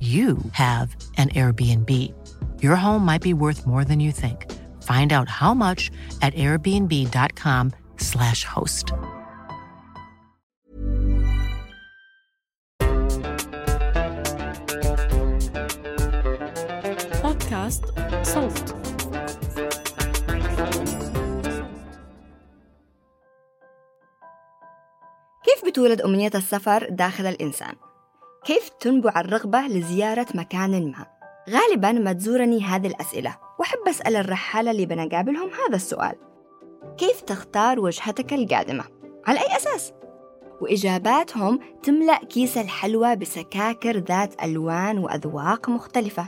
you 0.00 0.38
have 0.52 0.96
an 1.16 1.28
Airbnb. 1.28 1.88
Your 2.60 2.74
home 2.74 3.04
might 3.04 3.22
be 3.22 3.34
worth 3.34 3.64
more 3.66 3.84
than 3.84 4.00
you 4.00 4.10
think. 4.10 4.50
Find 4.82 5.12
out 5.12 5.28
how 5.28 5.54
much 5.54 5.92
at 6.22 6.34
airbnb.com/slash 6.34 8.44
host. 8.44 8.92
بودكاست 17.22 17.84
صوت 18.22 18.74
كيف 25.44 25.64
بتولد 25.66 26.00
أمنية 26.00 26.30
السفر 26.34 26.88
داخل 26.90 27.26
الإنسان؟ 27.26 27.74
كيف 28.47 28.69
تنبع 28.69 29.19
الرغبة 29.19 29.61
لزيارة 29.61 30.25
مكان 30.35 30.91
ما؟ 30.91 31.05
غالبا 31.49 31.91
ما 31.91 32.13
تزورني 32.13 32.63
هذه 32.63 32.87
الأسئلة 32.87 33.37
وأحب 33.59 33.79
أسأل 33.87 34.15
الرحالة 34.15 34.71
اللي 34.71 34.85
بنقابلهم 34.85 35.49
هذا 35.49 35.75
السؤال 35.75 36.15
كيف 36.97 37.21
تختار 37.21 37.79
وجهتك 37.79 38.33
القادمة؟ 38.33 38.83
على 39.25 39.39
أي 39.39 39.57
أساس؟ 39.57 39.93
وإجاباتهم 40.61 41.59
تملأ 41.83 42.17
كيس 42.17 42.57
الحلوى 42.57 43.15
بسكاكر 43.15 43.97
ذات 43.97 44.43
ألوان 44.43 44.97
وأذواق 44.97 45.69
مختلفة 45.69 46.27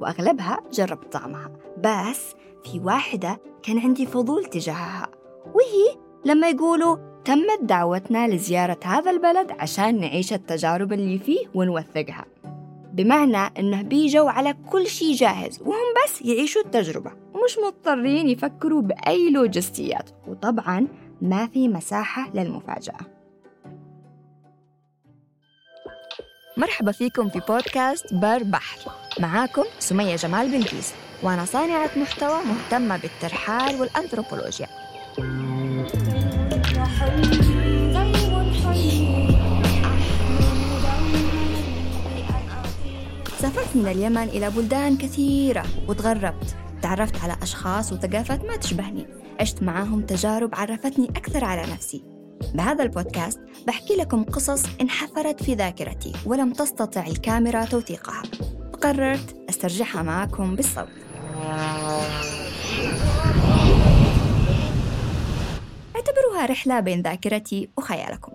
وأغلبها 0.00 0.60
جربت 0.72 1.12
طعمها 1.12 1.52
بس 1.78 2.34
في 2.64 2.80
واحدة 2.80 3.40
كان 3.62 3.78
عندي 3.78 4.06
فضول 4.06 4.44
تجاهها 4.44 5.08
وهي 5.54 6.00
لما 6.24 6.48
يقولوا 6.48 7.09
تمت 7.24 7.58
دعوتنا 7.62 8.28
لزيارة 8.28 8.78
هذا 8.84 9.10
البلد 9.10 9.50
عشان 9.50 10.00
نعيش 10.00 10.32
التجارب 10.32 10.92
اللي 10.92 11.18
فيه 11.18 11.46
ونوثقها. 11.54 12.24
بمعنى 12.92 13.52
إنه 13.58 13.82
بيجوا 13.82 14.30
على 14.30 14.54
كل 14.70 14.86
شيء 14.86 15.14
جاهز 15.14 15.60
وهم 15.62 15.94
بس 16.04 16.22
يعيشوا 16.22 16.62
التجربة 16.62 17.12
ومش 17.34 17.58
مضطرين 17.66 18.28
يفكروا 18.28 18.82
بأي 18.82 19.30
لوجستيات. 19.30 20.10
وطبعا 20.28 20.86
ما 21.22 21.46
في 21.46 21.68
مساحة 21.68 22.30
للمفاجأة. 22.34 22.98
مرحبا 26.56 26.92
فيكم 26.92 27.28
في 27.28 27.40
بودكاست 27.48 28.14
بر 28.14 28.42
بحر. 28.42 28.92
معاكم 29.20 29.64
سمية 29.78 30.16
جمال 30.16 30.50
بنتيس 30.50 30.94
وأنا 31.22 31.44
صانعة 31.44 31.90
محتوى 31.96 32.40
مهتمة 32.44 32.96
بالترحال 32.96 33.80
والأنثروبولوجيا. 33.80 34.66
سافرت 43.38 43.76
من 43.76 43.86
اليمن 43.86 44.22
إلى 44.22 44.50
بلدان 44.50 44.96
كثيرة 44.96 45.64
وتغربت. 45.88 46.56
تعرفت 46.82 47.24
على 47.24 47.36
أشخاص 47.42 47.92
وثقافات 47.92 48.44
ما 48.44 48.56
تشبهني. 48.56 49.06
عشت 49.40 49.62
معاهم 49.62 50.00
تجارب 50.00 50.54
عرفتني 50.54 51.08
أكثر 51.08 51.44
على 51.44 51.62
نفسي. 51.72 52.04
بهذا 52.54 52.82
البودكاست 52.82 53.40
بحكي 53.66 53.96
لكم 53.96 54.24
قصص 54.24 54.62
انحفرت 54.80 55.42
في 55.42 55.54
ذاكرتي 55.54 56.12
ولم 56.26 56.52
تستطع 56.52 57.06
الكاميرا 57.06 57.64
توثيقها. 57.64 58.22
فقررت 58.72 59.36
أسترجعها 59.48 60.02
معكم 60.02 60.56
بالصوت. 60.56 60.88
اعتبروها 66.00 66.46
رحلة 66.46 66.80
بين 66.80 67.02
ذاكرتي 67.02 67.68
وخيالكم. 67.78 68.32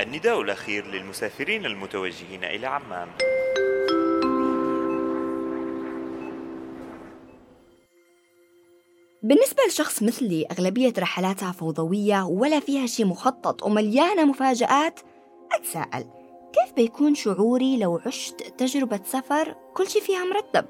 النداء 0.00 0.40
الأخير 0.40 0.86
للمسافرين 0.86 1.66
المتوجهين 1.66 2.44
إلى 2.44 2.66
عمان. 2.66 3.08
بالنسبة 9.22 9.62
لشخص 9.68 10.02
مثلي 10.02 10.46
أغلبية 10.50 10.92
رحلاتها 10.98 11.52
فوضوية 11.52 12.24
ولا 12.24 12.60
فيها 12.60 12.86
شي 12.86 13.04
مخطط 13.04 13.62
ومليانة 13.62 14.24
مفاجآت 14.24 15.00
أتساءل. 15.52 16.25
بيكون 16.76 17.14
شعوري 17.14 17.76
لو 17.76 18.00
عشت 18.06 18.42
تجربة 18.58 19.00
سفر 19.04 19.54
كل 19.74 19.86
شي 19.86 20.00
فيها 20.00 20.24
مرتب؟ 20.24 20.64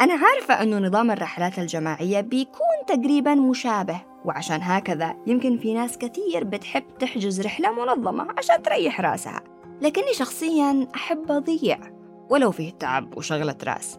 أنا 0.00 0.14
عارفة 0.14 0.62
أنه 0.62 0.78
نظام 0.78 1.10
الرحلات 1.10 1.58
الجماعية 1.58 2.20
بيكون 2.20 2.76
تقريبا 2.86 3.34
مشابه 3.34 4.00
وعشان 4.24 4.60
هكذا 4.62 5.14
يمكن 5.26 5.58
في 5.58 5.74
ناس 5.74 5.98
كثير 5.98 6.44
بتحب 6.44 6.82
تحجز 6.98 7.40
رحلة 7.40 7.72
منظمة 7.72 8.28
عشان 8.38 8.62
تريح 8.62 9.00
راسها. 9.00 9.40
لكني 9.80 10.12
شخصيا 10.12 10.86
أحب 10.94 11.32
أضيع 11.32 11.78
ولو 12.30 12.50
فيه 12.50 12.70
تعب 12.70 13.18
وشغلة 13.18 13.56
راس. 13.64 13.98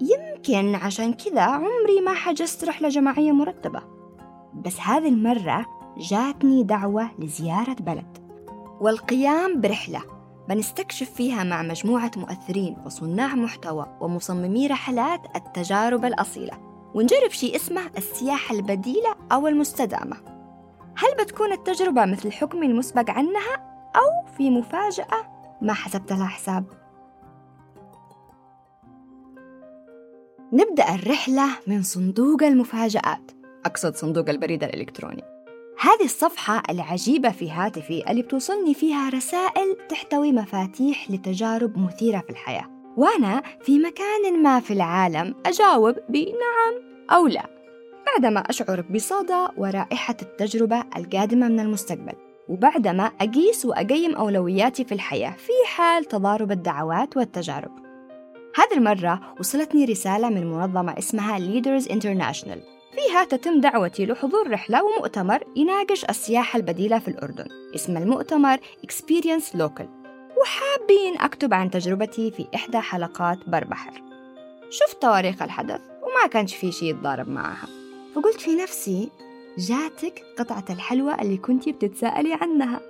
يمكن 0.00 0.74
عشان 0.74 1.12
كذا 1.12 1.42
عمري 1.42 2.00
ما 2.04 2.14
حجزت 2.14 2.64
رحلة 2.64 2.88
جماعية 2.88 3.32
مرتبة. 3.32 3.82
بس 4.54 4.80
هذه 4.80 5.08
المرة 5.08 5.66
جاتني 5.98 6.62
دعوة 6.62 7.10
لزيارة 7.18 7.76
بلد 7.80 8.18
والقيام 8.80 9.60
برحلة. 9.60 10.13
بنستكشف 10.48 11.10
فيها 11.10 11.44
مع 11.44 11.62
مجموعة 11.62 12.10
مؤثرين 12.16 12.76
وصناع 12.86 13.34
محتوى 13.34 13.98
ومصممي 14.00 14.66
رحلات 14.66 15.20
التجارب 15.36 16.04
الأصيلة. 16.04 16.58
ونجرب 16.94 17.30
شيء 17.30 17.56
اسمه 17.56 17.90
السياحة 17.96 18.54
البديلة 18.54 19.14
أو 19.32 19.48
المستدامة. 19.48 20.16
هل 20.96 21.24
بتكون 21.24 21.52
التجربة 21.52 22.04
مثل 22.04 22.32
حكمي 22.32 22.66
المسبق 22.66 23.10
عنها 23.10 23.56
أو 23.96 24.34
في 24.36 24.50
مفاجأة؟ 24.50 25.34
ما 25.62 25.72
حسبت 25.72 26.12
لها 26.12 26.26
حساب؟ 26.26 26.64
نبدأ 30.52 30.94
الرحلة 30.94 31.46
من 31.66 31.82
صندوق 31.82 32.42
المفاجآت. 32.42 33.30
أقصد 33.66 33.94
صندوق 33.94 34.28
البريد 34.28 34.64
الإلكتروني. 34.64 35.33
هذه 35.80 36.04
الصفحة 36.04 36.62
العجيبة 36.70 37.30
في 37.30 37.50
هاتفي 37.50 38.10
اللي 38.10 38.22
بتوصلني 38.22 38.74
فيها 38.74 39.08
رسائل 39.08 39.76
تحتوي 39.88 40.32
مفاتيح 40.32 41.10
لتجارب 41.10 41.78
مثيرة 41.78 42.18
في 42.18 42.30
الحياة. 42.30 42.70
وأنا 42.96 43.42
في 43.60 43.78
مكان 43.78 44.42
ما 44.42 44.60
في 44.60 44.72
العالم 44.72 45.34
أجاوب 45.46 45.94
بنعم 46.08 47.04
أو 47.10 47.26
لا 47.26 47.46
بعدما 48.06 48.40
أشعر 48.40 48.80
بصدى 48.80 49.46
ورائحة 49.56 50.16
التجربة 50.22 50.84
القادمة 50.96 51.48
من 51.48 51.60
المستقبل 51.60 52.12
وبعدما 52.48 53.04
أقيس 53.20 53.66
وأقيم 53.66 54.14
أولوياتي 54.14 54.84
في 54.84 54.92
الحياة 54.92 55.30
في 55.30 55.52
حال 55.66 56.04
تضارب 56.04 56.52
الدعوات 56.52 57.16
والتجارب. 57.16 57.70
هذه 58.56 58.78
المرة 58.78 59.20
وصلتني 59.40 59.84
رسالة 59.84 60.28
من 60.28 60.46
منظمة 60.46 60.98
اسمها 60.98 61.38
Leaders 61.38 61.84
International. 61.86 62.73
فيها 62.94 63.24
تتم 63.24 63.60
دعوتي 63.60 64.06
لحضور 64.06 64.50
رحلة 64.50 64.84
ومؤتمر 64.84 65.44
يناقش 65.56 66.04
السياحة 66.04 66.56
البديلة 66.56 66.98
في 66.98 67.08
الأردن. 67.08 67.46
اسم 67.74 67.96
المؤتمر 67.96 68.58
Experience 68.58 69.56
Local. 69.56 69.86
وحابين 70.40 71.18
أكتب 71.20 71.54
عن 71.54 71.70
تجربتي 71.70 72.30
في 72.30 72.46
إحدى 72.54 72.78
حلقات 72.78 73.38
بربحر. 73.48 74.02
شفت 74.70 75.02
تواريخ 75.02 75.42
الحدث 75.42 75.80
وما 76.02 76.26
كانش 76.30 76.54
في 76.54 76.72
شيء 76.72 76.90
يتضارب 76.90 77.28
معها. 77.28 77.68
فقلت 78.14 78.40
في 78.40 78.54
نفسي 78.54 79.08
جاتك 79.58 80.22
قطعة 80.38 80.64
الحلوى 80.70 81.14
اللي 81.14 81.36
كنتي 81.36 81.72
بتتساءلي 81.72 82.34
عنها. 82.34 82.80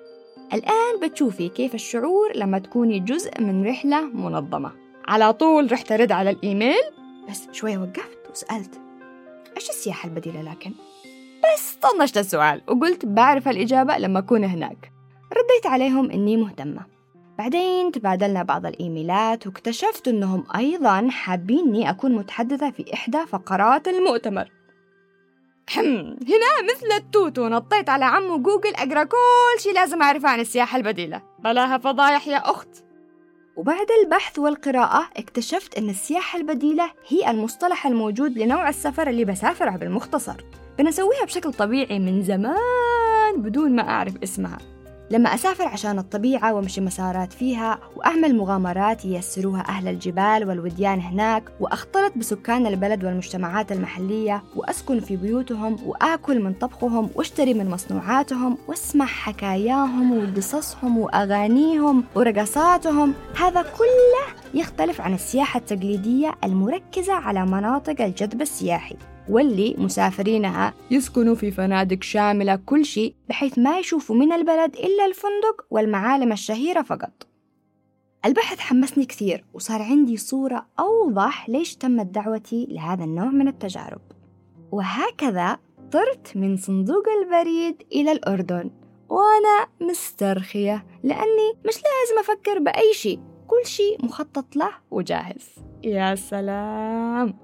الآن 0.52 1.00
بتشوفي 1.02 1.48
كيف 1.48 1.74
الشعور 1.74 2.32
لما 2.34 2.58
تكوني 2.58 3.00
جزء 3.00 3.40
من 3.40 3.66
رحلة 3.66 4.00
منظمة. 4.00 4.72
على 5.08 5.32
طول 5.32 5.72
رحت 5.72 5.92
أرد 5.92 6.12
على 6.12 6.30
الإيميل. 6.30 6.82
بس 7.30 7.48
شوية 7.52 7.78
وقفت 7.78 8.30
وسألت. 8.30 8.83
إيش 9.56 9.70
السياحة 9.70 10.08
البديلة 10.08 10.42
لكن؟ 10.42 10.72
بس 11.44 11.74
طنشت 11.74 12.18
السؤال 12.18 12.62
وقلت 12.68 13.06
بعرف 13.06 13.48
الإجابة 13.48 13.98
لما 13.98 14.18
أكون 14.18 14.44
هناك. 14.44 14.92
رديت 15.32 15.66
عليهم 15.66 16.10
إني 16.10 16.36
مهتمة. 16.36 16.86
بعدين 17.38 17.92
تبادلنا 17.92 18.42
بعض 18.42 18.66
الإيميلات 18.66 19.46
واكتشفت 19.46 20.08
إنهم 20.08 20.44
أيضا 20.56 21.08
حابيني 21.10 21.90
أكون 21.90 22.12
متحدثة 22.12 22.70
في 22.70 22.94
إحدى 22.94 23.26
فقرات 23.26 23.88
المؤتمر. 23.88 24.50
هنا 25.76 26.74
مثل 26.74 26.92
التوت 26.96 27.38
ونطيت 27.38 27.88
على 27.88 28.04
عمو 28.04 28.38
جوجل 28.38 28.74
أقرأ 28.74 29.04
كل 29.04 29.60
شي 29.62 29.72
لازم 29.72 30.02
أعرفه 30.02 30.28
عن 30.28 30.40
السياحة 30.40 30.76
البديلة. 30.78 31.22
بلاها 31.38 31.78
فضايح 31.78 32.28
يا 32.28 32.50
أخت. 32.50 32.84
وبعد 33.56 33.86
البحث 34.04 34.38
والقراءة 34.38 35.10
اكتشفت 35.16 35.78
أن 35.78 35.90
السياحة 35.90 36.38
البديلة 36.38 36.90
هي 37.08 37.30
المصطلح 37.30 37.86
الموجود 37.86 38.38
لنوع 38.38 38.68
السفر 38.68 39.08
اللي 39.08 39.24
بسافره 39.24 39.70
بالمختصر. 39.70 40.36
بنسويها 40.78 41.24
بشكل 41.24 41.52
طبيعي 41.52 41.98
من 41.98 42.22
زمان 42.22 43.36
بدون 43.36 43.76
ما 43.76 43.82
أعرف 43.82 44.22
اسمها. 44.22 44.73
لما 45.10 45.34
أسافر 45.34 45.68
عشان 45.68 45.98
الطبيعة 45.98 46.54
وأمشي 46.54 46.80
مسارات 46.80 47.32
فيها 47.32 47.78
وأعمل 47.96 48.36
مغامرات 48.36 49.04
ييسروها 49.04 49.68
أهل 49.68 49.88
الجبال 49.88 50.48
والوديان 50.48 51.00
هناك 51.00 51.44
وأختلط 51.60 52.12
بسكان 52.16 52.66
البلد 52.66 53.04
والمجتمعات 53.04 53.72
المحلية 53.72 54.42
وأسكن 54.56 55.00
في 55.00 55.16
بيوتهم 55.16 55.76
وآكل 55.86 56.40
من 56.40 56.52
طبخهم 56.52 57.10
وأشتري 57.14 57.54
من 57.54 57.70
مصنوعاتهم 57.70 58.58
وأسمع 58.68 59.06
حكاياهم 59.06 60.18
وقصصهم 60.18 60.98
وأغانيهم 60.98 62.04
ورقصاتهم. 62.14 63.14
هذا 63.36 63.62
كله 63.62 64.60
يختلف 64.60 65.00
عن 65.00 65.14
السياحة 65.14 65.58
التقليدية 65.58 66.34
المركزة 66.44 67.12
على 67.12 67.46
مناطق 67.46 68.00
الجذب 68.00 68.42
السياحي. 68.42 68.96
واللي 69.28 69.74
مسافرينها 69.78 70.74
يسكنوا 70.90 71.34
في 71.34 71.50
فنادق 71.50 72.02
شاملة 72.02 72.56
كل 72.56 72.84
شيء 72.84 73.14
بحيث 73.28 73.58
ما 73.58 73.78
يشوفوا 73.78 74.16
من 74.16 74.32
البلد 74.32 74.76
إلا 74.76 75.06
الفندق 75.06 75.66
والمعالم 75.70 76.32
الشهيرة 76.32 76.82
فقط. 76.82 77.26
البحث 78.24 78.58
حمسني 78.58 79.04
كثير 79.04 79.44
وصار 79.54 79.82
عندي 79.82 80.16
صورة 80.16 80.66
أوضح 80.78 81.48
ليش 81.48 81.76
تمت 81.76 82.06
دعوتي 82.06 82.66
لهذا 82.70 83.04
النوع 83.04 83.28
من 83.28 83.48
التجارب. 83.48 84.00
وهكذا 84.72 85.58
طرت 85.92 86.36
من 86.36 86.56
صندوق 86.56 87.04
البريد 87.22 87.82
إلى 87.92 88.12
الأردن. 88.12 88.70
وأنا 89.08 89.66
مسترخية 89.80 90.86
لأني 91.02 91.52
مش 91.66 91.74
لازم 91.74 92.18
أفكر 92.20 92.58
بأي 92.58 92.92
شيء 92.92 93.20
كل 93.46 93.66
شيء 93.66 94.04
مخطط 94.04 94.56
له 94.56 94.70
وجاهز. 94.90 95.48
يا 95.82 96.14
سلام! 96.14 97.43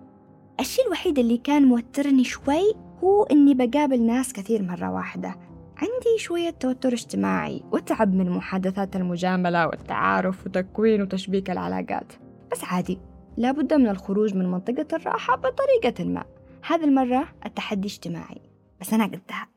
الشيء 0.60 0.86
الوحيد 0.86 1.18
اللي 1.18 1.36
كان 1.36 1.62
موترني 1.62 2.24
شوي 2.24 2.74
هو 3.04 3.22
إني 3.22 3.54
بقابل 3.54 4.02
ناس 4.02 4.32
كثير 4.32 4.62
مرة 4.62 4.90
واحدة. 4.90 5.36
عندي 5.76 6.18
شوية 6.18 6.50
توتر 6.50 6.92
اجتماعي 6.92 7.62
وتعب 7.72 8.14
من 8.14 8.30
محادثات 8.30 8.96
المجاملة 8.96 9.66
والتعارف 9.66 10.46
وتكوين 10.46 11.02
وتشبيك 11.02 11.50
العلاقات. 11.50 12.12
بس 12.52 12.64
عادي 12.64 12.98
لابد 13.36 13.74
من 13.74 13.88
الخروج 13.88 14.34
من 14.34 14.50
منطقة 14.50 14.86
الراحة 14.92 15.36
بطريقة 15.36 16.04
ما. 16.04 16.24
هذه 16.66 16.84
المرة 16.84 17.28
التحدي 17.46 17.88
اجتماعي 17.88 18.40
بس 18.80 18.92
أنا 18.94 19.04
قدها 19.04 19.48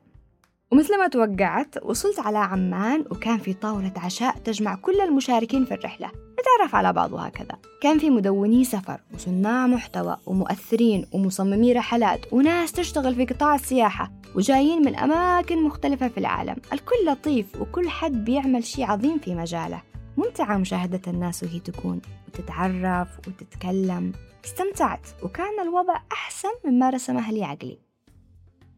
ومثل 0.74 0.98
ما 0.98 1.08
توقعت 1.08 1.84
وصلت 1.84 2.18
على 2.18 2.38
عمان 2.38 3.04
وكان 3.10 3.38
في 3.38 3.52
طاولة 3.52 3.92
عشاء 3.96 4.38
تجمع 4.38 4.74
كل 4.74 5.00
المشاركين 5.00 5.64
في 5.64 5.74
الرحلة. 5.74 6.06
نتعرف 6.08 6.74
على 6.74 6.92
بعض 6.92 7.12
وهكذا. 7.12 7.58
كان 7.80 7.98
في 7.98 8.10
مدوني 8.10 8.64
سفر 8.64 9.00
وصناع 9.14 9.66
محتوى 9.66 10.16
ومؤثرين 10.26 11.06
ومصممي 11.12 11.72
رحلات 11.72 12.32
وناس 12.32 12.72
تشتغل 12.72 13.14
في 13.14 13.24
قطاع 13.24 13.54
السياحة 13.54 14.12
وجايين 14.34 14.84
من 14.84 14.96
أماكن 14.96 15.62
مختلفة 15.62 16.08
في 16.08 16.18
العالم. 16.18 16.56
الكل 16.72 17.06
لطيف 17.06 17.60
وكل 17.60 17.88
حد 17.88 18.24
بيعمل 18.24 18.64
شيء 18.64 18.84
عظيم 18.84 19.18
في 19.18 19.34
مجاله. 19.34 19.82
ممتعة 20.16 20.56
مشاهدة 20.56 21.00
الناس 21.06 21.42
وهي 21.42 21.60
تكون 21.60 22.00
وتتعرف 22.28 23.08
وتتكلم. 23.18 24.12
استمتعت 24.44 25.06
وكان 25.22 25.60
الوضع 25.62 25.96
أحسن 26.12 26.52
مما 26.64 26.90
رسمه 26.90 27.32
لي 27.32 27.44
عقلي. 27.44 27.78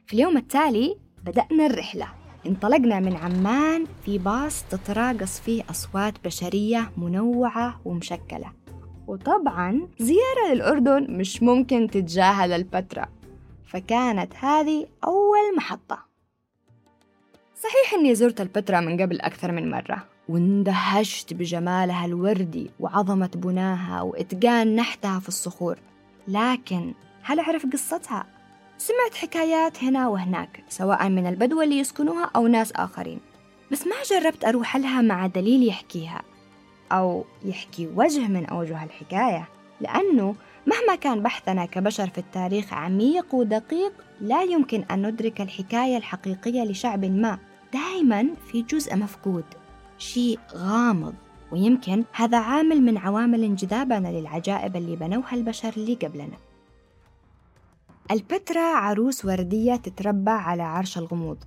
في 0.06 0.14
اليوم 0.14 0.36
التالي 0.36 1.05
بدأنا 1.26 1.66
الرحلة. 1.66 2.08
انطلقنا 2.46 3.00
من 3.00 3.16
عمان 3.16 3.84
في 4.04 4.18
باص 4.18 4.64
تتراقص 4.64 5.40
فيه 5.40 5.62
أصوات 5.70 6.14
بشرية 6.24 6.92
منوعة 6.96 7.80
ومشكلة. 7.84 8.52
وطبعا 9.06 9.88
زيارة 9.98 10.52
للأردن 10.52 11.06
مش 11.18 11.42
ممكن 11.42 11.90
تتجاهل 11.90 12.52
البتراء 12.52 13.08
فكانت 13.66 14.32
هذه 14.34 14.86
أول 15.04 15.56
محطة. 15.56 15.98
صحيح 17.56 17.94
إني 18.00 18.14
زرت 18.14 18.40
البتراء 18.40 18.80
من 18.80 19.00
قبل 19.00 19.20
أكثر 19.20 19.52
من 19.52 19.70
مرة 19.70 20.04
واندهشت 20.28 21.34
بجمالها 21.34 22.06
الوردي 22.06 22.70
وعظمة 22.80 23.30
بناها 23.34 24.02
وإتقان 24.02 24.76
نحتها 24.76 25.20
في 25.20 25.28
الصخور. 25.28 25.78
لكن 26.28 26.94
هل 27.22 27.40
أعرف 27.40 27.66
قصتها؟ 27.72 28.35
سمعت 28.78 29.14
حكايات 29.14 29.84
هنا 29.84 30.08
وهناك 30.08 30.64
سواء 30.68 31.08
من 31.08 31.26
البدو 31.26 31.62
اللي 31.62 31.78
يسكنوها 31.78 32.30
أو 32.36 32.46
ناس 32.46 32.72
آخرين. 32.72 33.20
بس 33.72 33.86
ما 33.86 33.94
جربت 34.10 34.44
أروح 34.44 34.76
لها 34.76 35.00
مع 35.00 35.26
دليل 35.26 35.68
يحكيها 35.68 36.22
أو 36.92 37.24
يحكي 37.44 37.88
وجه 37.96 38.28
من 38.28 38.46
أوجه 38.46 38.84
الحكاية 38.84 39.48
لأنه 39.80 40.34
مهما 40.66 40.94
كان 40.94 41.22
بحثنا 41.22 41.66
كبشر 41.66 42.08
في 42.08 42.18
التاريخ 42.18 42.72
عميق 42.72 43.34
ودقيق 43.34 43.92
لا 44.20 44.42
يمكن 44.42 44.84
أن 44.90 45.06
ندرك 45.06 45.40
الحكاية 45.40 45.96
الحقيقية 45.96 46.62
لشعب 46.64 47.04
ما. 47.04 47.38
دائما 47.72 48.28
في 48.46 48.62
جزء 48.62 48.96
مفقود 48.96 49.44
شيء 49.98 50.38
غامض 50.54 51.14
ويمكن 51.52 52.04
هذا 52.12 52.38
عامل 52.38 52.82
من 52.82 52.98
عوامل 52.98 53.44
انجذابنا 53.44 54.08
للعجائب 54.08 54.76
اللي 54.76 54.96
بنوها 54.96 55.34
البشر 55.34 55.72
اللي 55.76 55.94
قبلنا. 55.94 56.36
البترا 58.10 58.76
عروس 58.76 59.24
وردية 59.24 59.76
تتربع 59.76 60.32
على 60.32 60.62
عرش 60.62 60.98
الغموض. 60.98 61.44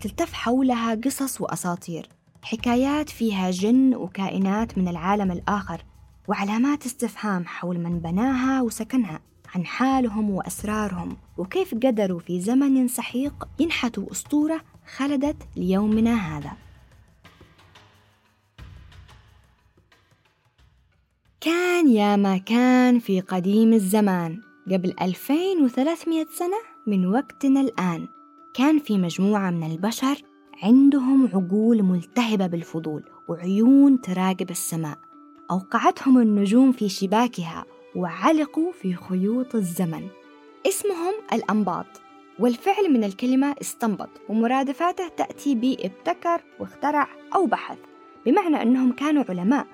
تلتف 0.00 0.32
حولها 0.32 0.94
قصص 0.94 1.40
وأساطير. 1.40 2.08
حكايات 2.42 3.10
فيها 3.10 3.50
جن 3.50 3.94
وكائنات 3.94 4.78
من 4.78 4.88
العالم 4.88 5.30
الآخر 5.30 5.82
وعلامات 6.28 6.86
استفهام 6.86 7.46
حول 7.46 7.78
من 7.78 7.98
بناها 7.98 8.62
وسكنها 8.62 9.20
عن 9.54 9.66
حالهم 9.66 10.30
وأسرارهم 10.30 11.16
وكيف 11.36 11.74
قدروا 11.74 12.20
في 12.20 12.40
زمن 12.40 12.88
سحيق 12.88 13.48
ينحتوا 13.58 14.12
أسطورة 14.12 14.60
خلدت 14.96 15.36
ليومنا 15.56 16.14
هذا. 16.14 16.52
كان 21.40 21.88
يا 21.88 22.16
ما 22.16 22.38
كان 22.38 22.98
في 22.98 23.20
قديم 23.20 23.72
الزمان. 23.72 24.47
قبل 24.72 24.94
2300 25.02 26.26
سنة 26.30 26.56
من 26.86 27.06
وقتنا 27.06 27.60
الآن 27.60 28.08
كان 28.54 28.78
في 28.78 28.98
مجموعة 28.98 29.50
من 29.50 29.70
البشر 29.70 30.22
عندهم 30.62 31.28
عقول 31.34 31.82
ملتهبة 31.82 32.46
بالفضول 32.46 33.02
وعيون 33.28 34.00
تراقب 34.00 34.50
السماء. 34.50 34.98
أوقعتهم 35.50 36.18
النجوم 36.18 36.72
في 36.72 36.88
شباكها 36.88 37.64
وعلقوا 37.96 38.72
في 38.72 38.94
خيوط 38.94 39.54
الزمن. 39.54 40.08
اسمهم 40.68 41.14
الأنباط 41.32 41.86
والفعل 42.38 42.92
من 42.92 43.04
الكلمة 43.04 43.54
استنبط 43.60 44.10
ومرادفاته 44.28 45.08
تأتي 45.08 45.54
بابتكر 45.54 46.42
واخترع 46.60 47.08
أو 47.34 47.46
بحث 47.46 47.78
بمعنى 48.26 48.62
أنهم 48.62 48.92
كانوا 48.92 49.24
علماء. 49.28 49.66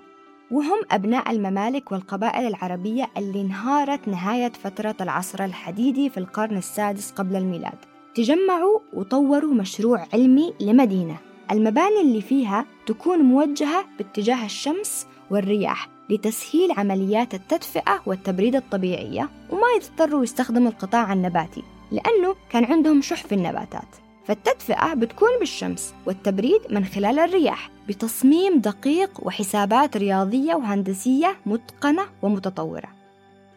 وهم 0.50 0.80
أبناء 0.90 1.30
الممالك 1.30 1.92
والقبائل 1.92 2.46
العربية 2.46 3.10
اللي 3.16 3.40
انهارت 3.40 4.08
نهاية 4.08 4.52
فترة 4.52 4.96
العصر 5.00 5.44
الحديدي 5.44 6.10
في 6.10 6.18
القرن 6.18 6.56
السادس 6.56 7.10
قبل 7.10 7.36
الميلاد. 7.36 7.78
تجمعوا 8.14 8.78
وطوروا 8.92 9.54
مشروع 9.54 10.06
علمي 10.12 10.54
لمدينة. 10.60 11.16
المباني 11.50 12.00
اللي 12.00 12.20
فيها 12.20 12.66
تكون 12.86 13.18
موجهة 13.18 13.84
باتجاه 13.98 14.44
الشمس 14.44 15.06
والرياح 15.30 15.88
لتسهيل 16.10 16.72
عمليات 16.72 17.34
التدفئة 17.34 18.02
والتبريد 18.06 18.56
الطبيعية 18.56 19.28
وما 19.50 19.66
يضطروا 19.76 20.22
يستخدموا 20.22 20.70
القطاع 20.70 21.12
النباتي 21.12 21.62
لأنه 21.92 22.34
كان 22.50 22.64
عندهم 22.64 23.02
شح 23.02 23.24
في 23.24 23.34
النباتات. 23.34 24.03
فالتدفئة 24.24 24.94
بتكون 24.94 25.28
بالشمس 25.40 25.94
والتبريد 26.06 26.60
من 26.70 26.84
خلال 26.84 27.18
الرياح 27.18 27.70
بتصميم 27.88 28.58
دقيق 28.58 29.26
وحسابات 29.26 29.96
رياضية 29.96 30.54
وهندسية 30.54 31.36
متقنة 31.46 32.02
ومتطورة. 32.22 32.88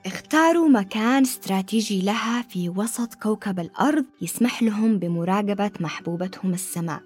اختاروا 0.06 0.70
مكان 0.70 1.22
استراتيجي 1.22 2.02
لها 2.02 2.42
في 2.42 2.70
وسط 2.70 3.14
كوكب 3.14 3.60
الأرض 3.60 4.06
يسمح 4.22 4.64
لهم 4.64 5.00
بمراقبة 5.00 5.72
محبوبتهم 5.80 6.54
السماء 6.54 7.02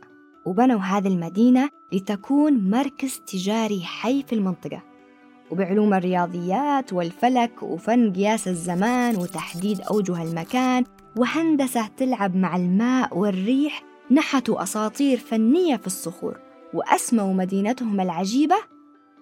وبنوا 0.45 0.79
هذه 0.79 1.07
المدينة 1.07 1.69
لتكون 1.93 2.69
مركز 2.69 3.21
تجاري 3.27 3.81
حي 3.83 4.23
في 4.23 4.35
المنطقة. 4.35 4.81
وبعلوم 5.51 5.93
الرياضيات 5.93 6.93
والفلك 6.93 7.63
وفن 7.63 8.13
قياس 8.13 8.47
الزمان 8.47 9.15
وتحديد 9.15 9.81
أوجه 9.81 10.23
المكان 10.23 10.83
وهندسة 11.15 11.87
تلعب 11.97 12.35
مع 12.35 12.55
الماء 12.55 13.17
والريح 13.17 13.83
نحتوا 14.11 14.63
أساطير 14.63 15.17
فنية 15.17 15.75
في 15.75 15.87
الصخور 15.87 16.39
وأسموا 16.73 17.33
مدينتهم 17.33 18.01
العجيبة 18.01 18.55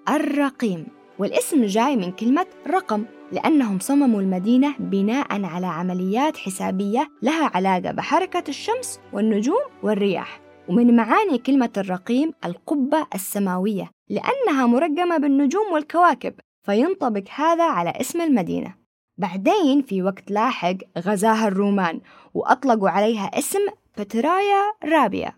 الرقيم. 0.09 0.87
والاسم 1.19 1.65
جاي 1.65 1.95
من 1.95 2.11
كلمة 2.11 2.45
رقم 2.67 3.05
لأنهم 3.31 3.79
صمموا 3.79 4.21
المدينة 4.21 4.75
بناء 4.79 5.45
على 5.45 5.67
عمليات 5.67 6.37
حسابية 6.37 7.07
لها 7.21 7.51
علاقة 7.53 7.91
بحركة 7.91 8.43
الشمس 8.49 8.99
والنجوم 9.13 9.63
والرياح. 9.83 10.41
ومن 10.67 10.95
معاني 10.95 11.37
كلمة 11.37 11.69
الرقيم 11.77 12.31
القبة 12.45 13.07
السماوية 13.15 13.91
لأنها 14.09 14.65
مرقمة 14.65 15.17
بالنجوم 15.17 15.73
والكواكب 15.73 16.33
فينطبق 16.63 17.23
هذا 17.35 17.63
على 17.63 17.89
اسم 17.89 18.21
المدينة. 18.21 18.78
بعدين 19.19 19.81
في 19.81 20.03
وقت 20.03 20.31
لاحق 20.31 20.75
غزاها 20.97 21.47
الرومان 21.47 21.99
وأطلقوا 22.33 22.89
عليها 22.89 23.25
اسم 23.39 23.59
بترايا 23.97 24.73
رابيا 24.83 25.33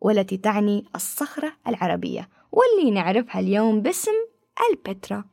والتي 0.00 0.36
تعني 0.36 0.84
الصخرة 0.94 1.52
العربية 1.66 2.28
واللي 2.52 2.90
نعرفها 2.90 3.40
اليوم 3.40 3.80
باسم 3.80 4.12
البترا. 4.70 5.24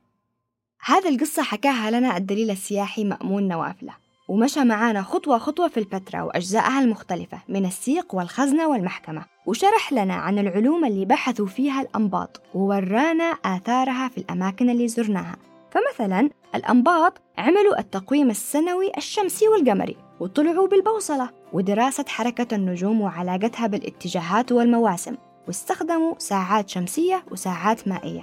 هذه 0.86 1.10
القصة 1.10 1.44
حكاها 1.44 1.92
لنا 1.92 2.18
الدليل 2.18 2.52
السياحي 2.52 3.04
مأمون 3.04 3.48
نوافلة 3.48 3.94
ومشى 4.28 4.64
معانا 4.64 5.02
خطوة 5.02 5.38
خطوة 5.38 5.68
في 5.68 5.80
البتراء 5.80 6.26
وأجزائها 6.26 6.82
المختلفة 6.82 7.40
من 7.50 7.66
السيق 7.66 8.16
والخزنة 8.16 8.70
والمحكمة 8.70 9.26
وشرح 9.46 9.94
لنا 9.94 10.14
عن 10.14 10.40
العلوم 10.40 10.86
اللي 10.86 11.06
بحثوا 11.06 11.48
فيها 11.48 11.82
الأنباط 11.82 12.42
وورانا 12.54 13.24
آثارها 13.24 14.08
في 14.08 14.18
الأماكن 14.18 14.70
اللي 14.70 14.88
زرناها. 14.88 15.36
فمثلا 15.72 16.30
الأنباط 16.56 17.22
عملوا 17.38 17.80
التقويم 17.80 18.30
السنوي 18.30 18.92
الشمسي 18.98 19.48
والقمري 19.48 19.98
وطلعوا 20.20 20.68
بالبوصلة 20.68 21.30
ودراسة 21.54 22.06
حركة 22.08 22.56
النجوم 22.56 23.02
وعلاقتها 23.02 23.68
بالاتجاهات 23.68 24.52
والمواسم 24.52 25.16
واستخدموا 25.48 26.16
ساعات 26.18 26.70
شمسية 26.70 27.24
وساعات 27.32 27.88
مائية. 27.88 28.22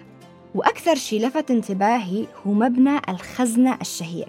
وأكثر 0.55 0.95
شيء 0.95 1.27
لفت 1.27 1.51
انتباهي 1.51 2.27
هو 2.47 2.53
مبنى 2.53 3.01
الخزنة 3.09 3.79
الشهير. 3.81 4.29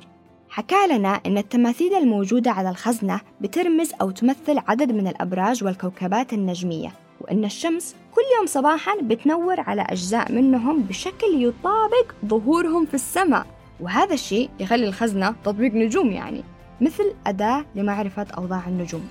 حكى 0.50 0.88
لنا 0.90 1.22
أن 1.26 1.38
التماثيل 1.38 1.94
الموجودة 1.94 2.52
على 2.52 2.70
الخزنة 2.70 3.22
بترمز 3.42 3.92
أو 4.02 4.12
تمثل 4.12 4.62
عدد 4.68 4.92
من 4.92 5.08
الأبراج 5.08 5.64
والكوكبات 5.64 6.34
النجمية 6.34 6.92
وأن 7.22 7.46
الشمس 7.46 7.96
كل 8.16 8.22
يوم 8.38 8.46
صباحا 8.46 9.02
بتنور 9.02 9.60
على 9.60 9.82
أجزاء 9.82 10.32
منهم 10.32 10.82
بشكل 10.82 11.28
يطابق 11.34 12.12
ظهورهم 12.26 12.86
في 12.86 12.94
السماء. 12.94 13.46
وهذا 13.80 14.14
الشيء 14.14 14.50
يخلي 14.60 14.88
الخزنة 14.88 15.36
تطبيق 15.44 15.74
نجوم 15.74 16.12
يعني 16.12 16.44
مثل 16.82 17.14
أداة 17.28 17.66
لمعرفة 17.76 18.28
أوضاع 18.38 18.68
النجوم. 18.68 19.08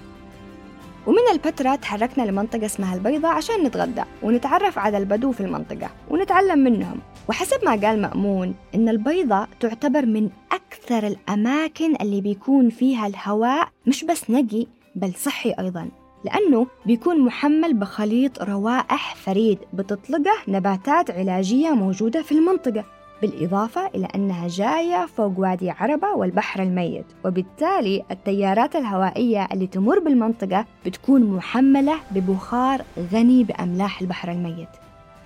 ومن 1.07 1.19
البتراء 1.33 1.77
تحركنا 1.77 2.23
لمنطقة 2.23 2.67
اسمها 2.67 2.95
البيضة 2.95 3.29
عشان 3.29 3.63
نتغدى 3.63 4.03
ونتعرف 4.23 4.79
على 4.79 4.99
البدو 4.99 5.33
في 5.33 5.41
المنطقة 5.41 5.91
ونتعلم 6.11 6.59
منهم. 6.59 6.99
وحسب 7.29 7.65
ما 7.65 7.71
قال 7.71 8.03
مأمون 8.03 8.55
إن 8.75 8.89
البيضة 8.89 9.47
تعتبر 9.61 10.07
من 10.07 10.31
أكثر 10.53 11.07
الأماكن 11.07 11.97
اللي 12.01 12.21
بيكون 12.21 12.71
فيها 12.71 13.07
الهواء 13.07 13.69
مش 13.87 14.05
بس 14.05 14.31
نقي 14.31 14.67
بل 14.97 15.15
صحي 15.15 15.55
أيضا. 15.61 15.89
لأنه 16.25 16.67
بيكون 16.87 17.21
محمل 17.21 17.75
بخليط 17.75 18.43
روائح 18.43 19.15
فريد 19.15 19.59
بتطلقه 19.73 20.33
نباتات 20.49 21.11
علاجية 21.11 21.71
موجودة 21.71 22.23
في 22.23 22.33
المنطقة 22.33 22.85
بالإضافة 23.23 23.87
إلى 23.87 24.09
أنها 24.15 24.49
جاية 24.49 25.07
فوق 25.07 25.39
وادي 25.39 25.71
عربة 25.71 26.09
والبحر 26.09 26.63
الميت. 26.63 27.07
وبالتالي 27.25 28.03
التيارات 28.11 28.77
الهوائية 28.77 29.49
اللي 29.53 29.67
تمر 29.67 29.99
بالمنطقة 29.99 30.65
بتكون 30.87 31.23
محملة 31.25 31.95
ببخار 32.11 32.85
غني 33.13 33.45
بأملاح 33.45 34.01
البحر 34.01 34.31
الميت. 34.31 34.69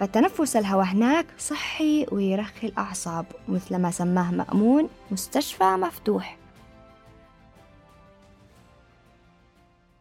فتنفس 0.00 0.56
الهواء 0.56 0.86
هناك 0.86 1.26
صحي 1.38 2.06
ويرخي 2.12 2.66
الأعصاب 2.66 3.26
مثل 3.48 3.76
ما 3.76 3.90
سماه 3.90 4.30
مأمون 4.30 4.88
مستشفى 5.10 5.64
مفتوح. 5.64 6.36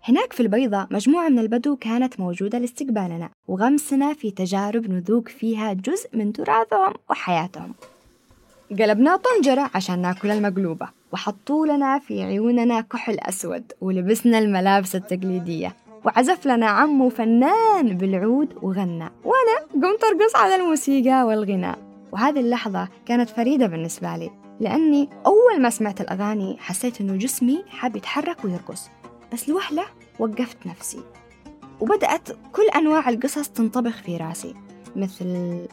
هناك 0.08 0.34
في 0.34 0.40
البيضة 0.40 0.88
مجموعة 0.92 1.30
من 1.30 1.40
البدو 1.40 1.76
كانت 1.76 2.20
موجودة 2.20 2.58
لاستقبالنا 2.58 3.30
وغمسنا 3.48 4.14
في 4.14 4.32
تجارب 4.32 4.90
نذوق 4.90 5.28
فيها 5.28 5.74
جزء 5.74 6.10
من 6.14 6.34
تراثهم 6.34 6.94
وحياتهم. 7.10 7.74
قلبنا 8.80 9.16
طنجرة 9.16 9.70
عشان 9.76 10.02
ناكل 10.02 10.32
المقلوبة 10.32 10.90
وحطوا 11.12 11.68
لنا 11.68 12.00
في 12.00 12.24
عيوننا 12.24 12.82
كحل 12.82 13.18
أسود 13.20 13.64
ولبسنا 13.82 14.40
الملابس 14.40 14.96
التقليدية 14.96 15.76
وعزف 16.06 16.46
لنا 16.46 16.68
عمو 16.68 17.10
فنان 17.10 17.98
بالعود 17.98 18.54
وغنى. 18.62 19.10
وأنا 19.24 19.58
قمت 19.74 20.04
أرقص 20.04 20.36
على 20.36 20.56
الموسيقى 20.56 21.24
والغناء. 21.24 21.78
وهذه 22.12 22.40
اللحظة 22.40 22.88
كانت 23.06 23.30
فريدة 23.30 23.68
بالنسبة 23.68 24.16
لي 24.16 24.32
لأني 24.60 25.10
أول 25.26 25.62
ما 25.62 25.70
سمعت 25.70 26.02
الأغاني 26.02 26.58
حسيت 26.60 27.02
إنه 27.02 27.16
جسمي 27.16 27.64
حاب 27.70 27.96
يتحرك 27.96 28.46
ويرقص. 28.46 28.90
بس 29.34 29.50
لوهلة 29.50 29.86
وقفت 30.20 30.68
نفسي 30.68 31.00
وبدأت 31.80 32.30
كل 32.32 32.68
أنواع 32.76 33.10
القصص 33.10 33.50
تنطبخ 33.50 34.02
في 34.02 34.18
راسي 34.18 34.54
مثل 34.96 35.26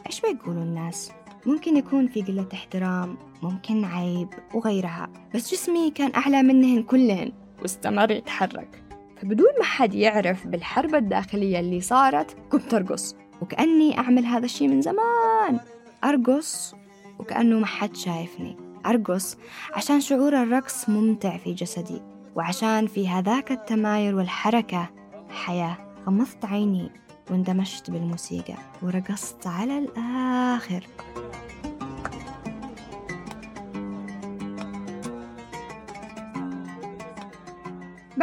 إيش 0.07 0.21
بيقولوا 0.21 0.63
الناس؟ 0.63 1.11
ممكن 1.45 1.77
يكون 1.77 2.07
في 2.07 2.21
قلة 2.21 2.47
احترام 2.53 3.17
ممكن 3.41 3.85
عيب 3.85 4.27
وغيرها 4.53 5.09
بس 5.35 5.51
جسمي 5.51 5.91
كان 5.91 6.11
أعلى 6.15 6.43
منهن 6.43 6.83
كلهن 6.83 7.31
واستمر 7.61 8.11
يتحرك. 8.11 8.83
فبدون 9.21 9.49
ما 9.59 9.63
حد 9.63 9.93
يعرف 9.93 10.47
بالحرب 10.47 10.95
الداخلية 10.95 11.59
اللي 11.59 11.81
صارت 11.81 12.37
كنت 12.51 12.73
أرقص 12.73 13.15
وكأني 13.41 13.97
أعمل 13.97 14.25
هذا 14.25 14.45
الشيء 14.45 14.67
من 14.67 14.81
زمان. 14.81 15.59
أرقص 16.03 16.75
وكأنه 17.19 17.59
ما 17.59 17.65
حد 17.65 17.95
شايفني. 17.95 18.57
أرقص 18.85 19.37
عشان 19.73 20.01
شعور 20.01 20.43
الرقص 20.43 20.89
ممتع 20.89 21.37
في 21.37 21.53
جسدي. 21.53 22.01
وعشان 22.35 22.87
في 22.87 23.09
هذاك 23.09 23.51
التمايل 23.51 24.15
والحركة 24.15 24.89
حياة 25.29 25.77
غمضت 26.07 26.45
عيني 26.45 26.91
واندمجت 27.31 27.91
بالموسيقى 27.91 28.55
ورقصت 28.81 29.47
على 29.47 29.77
الآخر. 29.77 30.87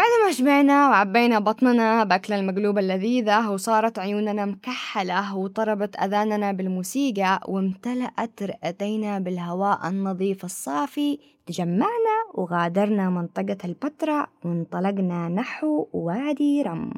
بعد 0.01 0.27
ما 0.27 0.33
شبعنا 0.33 0.89
وعبينا 0.89 1.39
بطننا 1.39 2.05
بأكل 2.05 2.33
المقلوبة 2.33 2.81
اللذيذة 2.81 3.51
وصارت 3.51 3.99
عيوننا 3.99 4.47
مكحلة 4.47 5.37
وطربت 5.37 5.97
أذاننا 5.97 6.53
بالموسيقى 6.53 7.41
وامتلأت 7.49 8.43
رئتينا 8.43 9.19
بالهواء 9.19 9.89
النظيف 9.89 10.45
الصافي 10.45 11.19
تجمعنا 11.47 12.17
وغادرنا 12.35 13.11
منطقة 13.11 13.57
البتراء 13.65 14.29
وانطلقنا 14.45 15.29
نحو 15.29 15.87
وادي 15.93 16.63
رم. 16.63 16.93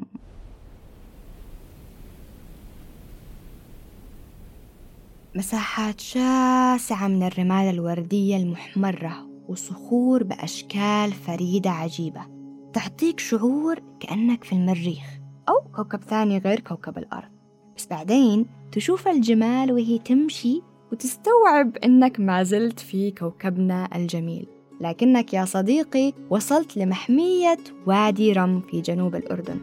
مساحات 5.35 5.99
شاسعة 5.99 7.07
من 7.07 7.23
الرمال 7.23 7.69
الوردية 7.73 8.37
المحمرة 8.37 9.27
وصخور 9.47 10.23
بأشكال 10.23 11.11
فريدة 11.11 11.69
عجيبة. 11.69 12.42
تعطيك 12.73 13.19
شعور 13.19 13.79
كأنك 13.99 14.43
في 14.43 14.53
المريخ 14.53 15.19
أو 15.49 15.61
كوكب 15.75 16.03
ثاني 16.03 16.37
غير 16.37 16.59
كوكب 16.59 16.97
الأرض. 16.97 17.29
بس 17.77 17.87
بعدين 17.87 18.45
تشوف 18.71 19.07
الجمال 19.07 19.71
وهي 19.71 19.99
تمشي 19.99 20.61
وتستوعب 20.91 21.77
إنك 21.77 22.19
ما 22.19 22.43
زلت 22.43 22.79
في 22.79 23.11
كوكبنا 23.11 23.89
الجميل. 23.95 24.47
لكنك 24.81 25.33
يا 25.33 25.45
صديقي 25.45 26.13
وصلت 26.29 26.77
لمحمية 26.77 27.57
وادي 27.87 28.33
رم 28.33 28.61
في 28.61 28.81
جنوب 28.81 29.15
الأردن 29.15 29.59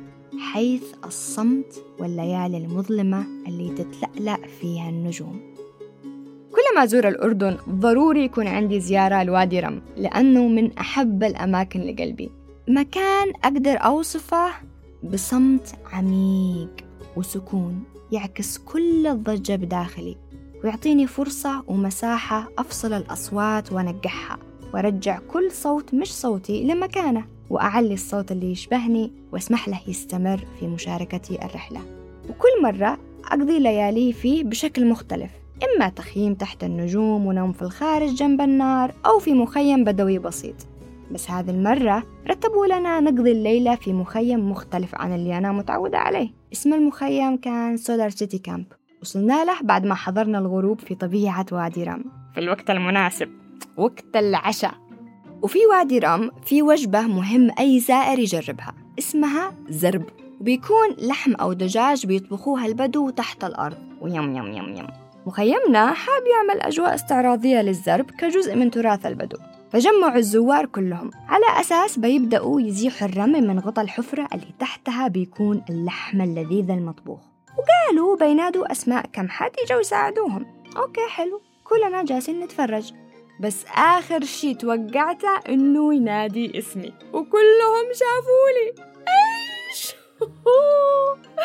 حيث 0.53 0.85
الصمت 1.05 1.85
والليالي 1.99 2.57
المظلمة 2.57 3.27
اللي 3.47 3.75
تتلألأ 3.75 4.39
فيها 4.61 4.89
النجوم. 4.89 5.41
كل 6.51 6.77
ما 6.77 6.85
أزور 6.85 7.09
الأردن 7.09 7.57
ضروري 7.69 8.25
يكون 8.25 8.47
عندي 8.47 8.81
زيارة 8.81 9.23
لوادي 9.23 9.61
رم 9.61 9.83
لأنه 9.97 10.49
من 10.49 10.79
أحب 10.79 11.25
الأماكن 11.25 11.81
لقلبي. 11.81 12.40
مكان 12.69 13.33
أقدر 13.45 13.77
أوصفه 13.77 14.51
بصمت 15.05 15.75
عميق 15.93 16.71
وسكون 17.17 17.83
يعكس 18.13 18.59
كل 18.59 19.07
الضجة 19.07 19.57
بداخلي 19.57 20.17
ويعطيني 20.65 21.07
فرصة 21.07 21.65
ومساحة 21.67 22.49
أفصل 22.59 22.93
الأصوات 22.93 23.73
وأنقحها 23.73 24.39
وأرجع 24.75 25.19
كل 25.29 25.51
صوت 25.53 25.95
مش 25.95 26.15
صوتي 26.15 26.65
لمكانه 26.65 27.25
وأعلي 27.51 27.95
الصوت 27.95 28.33
اللي 28.33 28.53
يشبهني 28.53 29.13
وأسمح 29.33 29.69
له 29.69 29.81
يستمر 29.89 30.45
في 30.61 30.67
مشاركتي 30.67 31.45
الرحلة. 31.45 31.81
وكل 32.29 32.63
مرة 32.63 32.99
أقضي 33.25 33.59
ليالي 33.59 34.13
فيه 34.13 34.45
بشكل 34.45 34.87
مختلف 34.87 35.31
إما 35.63 35.89
تخييم 35.89 36.35
تحت 36.35 36.65
النجوم 36.65 37.27
ونوم 37.27 37.53
في 37.53 37.63
الخارج 37.63 38.15
جنب 38.15 38.41
النار 38.41 38.95
أو 39.07 39.19
في 39.19 39.35
مخيم 39.35 39.85
بدوي 39.85 40.19
بسيط. 40.19 40.55
بس 41.11 41.31
هذه 41.31 41.51
المرة 41.51 42.03
رتبوا 42.31 42.67
لنا 42.67 43.01
نقضي 43.01 43.33
الليلة 43.33 43.75
في 43.75 43.93
مخيم 43.93 44.51
مختلف 44.51 44.95
عن 44.95 45.15
اللي 45.15 45.39
أنا 45.39 45.53
متعودة 45.53 45.99
عليه. 45.99 46.29
اسم 46.53 46.75
المخيم 46.75 47.37
كان 47.37 47.77
سولار 47.77 48.11
سيتي 48.11 48.39
كامب 48.39 48.67
وصلنا 49.03 49.45
له 49.45 49.63
بعد 49.63 49.87
ما 49.87 49.95
حضرنا 49.95 50.39
الغروب 50.39 50.81
في 50.81 50.95
طبيعة 50.95 51.47
وادي 51.53 51.85
رام 51.85 52.05
في 52.35 52.41
الوقت 52.41 52.71
المناسب. 52.71 53.29
وقت 53.77 54.17
العشاء. 54.17 54.75
وفي 55.43 55.59
وادي 55.67 55.99
رام 55.99 56.31
في 56.45 56.63
وجبة 56.63 57.01
مهم 57.01 57.51
أي 57.59 57.81
زائر 57.81 58.19
يجربها. 58.19 58.75
اسمها 58.99 59.53
زرب. 59.69 60.05
وبيكون 60.41 60.89
لحم 60.99 61.35
أو 61.35 61.53
دجاج 61.53 62.07
بيطبخوها 62.07 62.67
البدو 62.67 63.11
تحت 63.11 63.45
الأرض. 63.45 63.77
ويم 64.01 64.37
يم 64.37 64.47
يم 64.47 64.77
يم. 64.77 64.87
مخيمنا 65.27 65.93
حاب 65.93 66.23
يعمل 66.33 66.61
أجواء 66.61 66.95
استعراضية 66.95 67.63
للزرب 67.63 68.11
كجزء 68.11 68.57
من 68.57 68.71
تراث 68.71 69.07
البدو. 69.07 69.37
فجمعوا 69.73 70.17
الزوار 70.17 70.67
كلهم. 70.67 71.11
على 71.29 71.61
أساس 71.61 71.99
بيبدأوا 71.99 72.61
يزيحوا 72.61 73.09
الرمل 73.09 73.47
من 73.49 73.59
غطى 73.59 73.83
الحفرة 73.83 74.29
اللي 74.33 74.55
تحتها 74.59 75.09
بيكون 75.09 75.65
اللحم 75.71 76.21
اللذيذ 76.21 76.71
المطبوخ. 76.71 77.21
وقالوا 77.59 78.17
بينادوا 78.17 78.73
أسماء 78.73 79.07
كم 79.13 79.29
حد 79.29 79.51
يجوا 79.65 79.81
يساعدوهم. 79.81 80.47
أوكي 80.77 81.09
حلو. 81.09 81.43
كلنا 81.65 82.05
جالسين 82.05 82.41
نتفرج. 82.41 82.93
بس 83.41 83.65
آخر 83.77 84.25
شي 84.25 84.55
توقعته 84.55 85.39
إنه 85.49 85.95
ينادي 85.95 86.59
اسمي. 86.59 86.93
وكلهم 87.13 87.87
شافولي 87.95 88.91
إيش؟ 89.09 89.95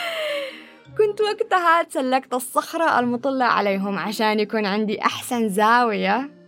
كنت 0.97 1.21
وقتها 1.21 1.83
تسلقت 1.83 2.33
الصخرة 2.33 2.99
المطلة 2.99 3.45
عليهم 3.45 3.97
عشان 3.97 4.39
يكون 4.39 4.65
عندي 4.65 5.01
أحسن 5.01 5.49
زاوية. 5.49 6.44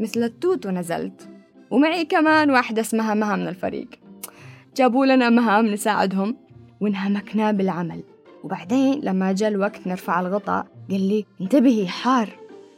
مثل 0.00 0.22
التوت 0.22 0.66
ونزلت. 0.66 1.28
ومعي 1.70 2.04
كمان 2.04 2.50
واحدة 2.50 2.80
اسمها 2.80 3.14
مها 3.14 3.36
من 3.36 3.48
الفريق 3.48 3.88
جابوا 4.76 5.06
لنا 5.06 5.30
مهام 5.30 5.66
نساعدهم 5.66 6.36
وانهمكنا 6.80 7.52
بالعمل. 7.52 8.02
وبعدين 8.44 9.00
لما 9.00 9.32
جاء 9.32 9.48
الوقت 9.48 9.86
نرفع 9.86 10.20
الغطاء 10.20 10.66
قال 10.90 11.00
لي 11.00 11.24
انتبهي 11.40 11.88
حار. 11.88 12.28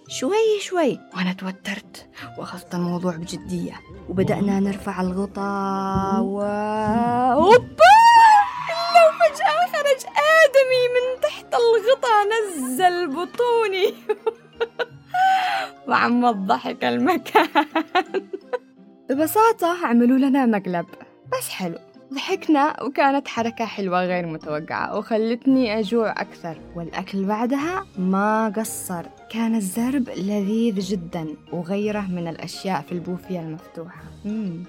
شوي 0.08 0.60
شوي. 0.60 0.98
وأنا 1.16 1.32
توترت 1.32 2.08
وأخذت 2.38 2.74
الموضوع 2.74 3.16
بجدية. 3.16 3.72
وبدأنا 4.08 4.60
نرفع 4.60 5.00
الغطاء 5.00 6.20
و 6.22 6.40
أوبا! 7.32 7.90
فجأة 9.20 9.66
خرج 9.66 10.06
آدمي 10.06 10.82
من 10.94 11.20
تحت 11.22 11.54
الغطاء 11.54 12.26
نزل 12.30 13.06
بطوني. 13.08 13.94
وعم 15.88 16.26
الضحك 16.26 16.85
المكان. 16.85 17.49
ببساطة 19.11 19.87
عملوا 19.87 20.18
لنا 20.18 20.47
مقلب. 20.47 20.87
بس 21.32 21.49
حلو. 21.49 21.78
ضحكنا 22.14 22.82
وكانت 22.82 23.28
حركة 23.28 23.64
حلوة 23.64 24.06
غير 24.06 24.26
متوقعة 24.26 24.99
وخلتني 24.99 25.78
أجوع 25.78 26.11
أكثر. 26.11 26.61
والأكل 26.76 27.25
بعدها 27.25 27.87
ما 27.99 28.52
قصر. 28.56 29.02
كان 29.30 29.54
الزرب 29.54 30.09
لذيذ 30.09 30.78
جدا 30.78 31.26
وغيره 31.52 32.06
من 32.11 32.28
الأشياء 32.28 32.80
في 32.80 32.92
البوفية 32.92 33.40
المفتوحة. 33.40 34.02
مم. 34.25 34.64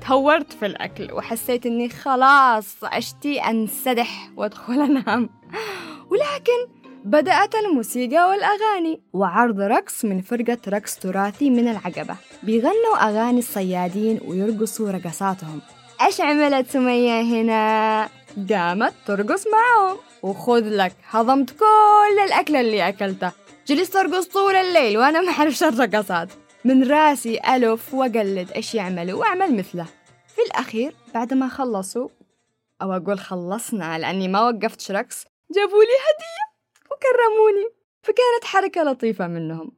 تهورت 0.00 0.52
في 0.52 0.66
الأكل 0.66 1.12
وحسيت 1.12 1.66
إني 1.66 1.88
خلاص 1.88 2.84
أشتي 2.84 3.40
أنسدح 3.40 4.30
وأدخل 4.36 4.80
أنام. 4.80 5.28
ولكن 6.10 6.87
بدأت 7.04 7.54
الموسيقى 7.54 8.28
والأغاني 8.28 9.00
وعرض 9.12 9.60
رقص 9.60 10.04
من 10.04 10.20
فرقة 10.20 10.58
رقص 10.68 10.96
تراثي 10.96 11.50
من 11.50 11.68
العقبة. 11.68 12.16
بيغنوا 12.42 12.96
أغاني 13.08 13.38
الصيادين 13.38 14.20
ويرقصوا 14.26 14.90
رقصاتهم. 14.90 15.60
إيش 16.02 16.20
عملت 16.20 16.70
سمية 16.70 17.20
هنا؟ 17.20 18.08
قامت 18.50 18.94
ترقص 19.06 19.44
معهم. 19.46 19.96
وخذ 20.22 20.60
لك 20.60 20.92
هضمت 21.10 21.50
كل 21.50 22.18
الأكل 22.24 22.56
اللي 22.56 22.88
أكلته. 22.88 23.32
جلست 23.66 23.96
أرقص 23.96 24.26
طول 24.26 24.54
الليل 24.54 24.98
وأنا 24.98 25.20
ما 25.20 25.32
أعرفش 25.32 25.62
الرقصات. 25.62 26.28
من 26.64 26.90
راسي 26.90 27.40
ألف 27.48 27.94
وأقلد 27.94 28.50
إيش 28.56 28.74
يعملوا 28.74 29.20
وأعمل 29.20 29.56
مثله. 29.56 29.86
في 30.34 30.42
الأخير 30.46 30.94
بعد 31.14 31.34
ما 31.34 31.48
خلصوا 31.48 32.08
أو 32.82 32.92
أقول 32.92 33.18
خلصنا 33.18 33.98
لأني 33.98 34.28
ما 34.28 34.40
وقفت 34.48 34.90
رقص 34.90 35.24
جابوا 35.54 35.82
لي 35.82 35.96
هدية. 36.06 36.47
وكرموني 36.98 37.68
فكانت 38.02 38.44
حركة 38.44 38.82
لطيفة 38.82 39.26
منهم 39.26 39.72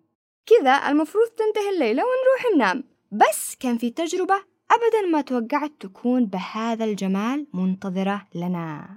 كذا 0.47 0.89
المفروض 0.89 1.27
تنتهي 1.27 1.71
الليلة 1.75 2.03
ونروح 2.03 2.55
ننام 2.55 2.85
بس 3.13 3.57
كان 3.61 3.79
في 3.79 3.91
تجربة 3.91 4.35
أبدا 4.71 5.09
ما 5.13 5.21
توقعت 5.21 5.73
تكون 5.81 6.27
بهذا 6.27 6.85
الجمال 6.85 7.47
منتظرة 7.55 8.27
لنا 8.35 8.97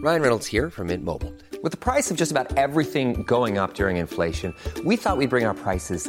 Ryan 0.00 0.22
Reynolds 0.22 0.46
here 0.46 0.70
from 0.70 0.86
Mint 0.86 1.02
Mobile. 1.04 1.34
With 1.64 1.72
the 1.72 1.84
price 1.88 2.08
of 2.12 2.16
just 2.16 2.30
about 2.30 2.56
everything 2.56 3.24
going 3.24 3.58
up 3.58 3.74
during 3.74 3.96
inflation, 3.96 4.54
we 4.84 4.94
thought 4.94 5.16
we'd 5.18 5.28
bring 5.28 5.44
our 5.44 5.58
prices 5.66 6.08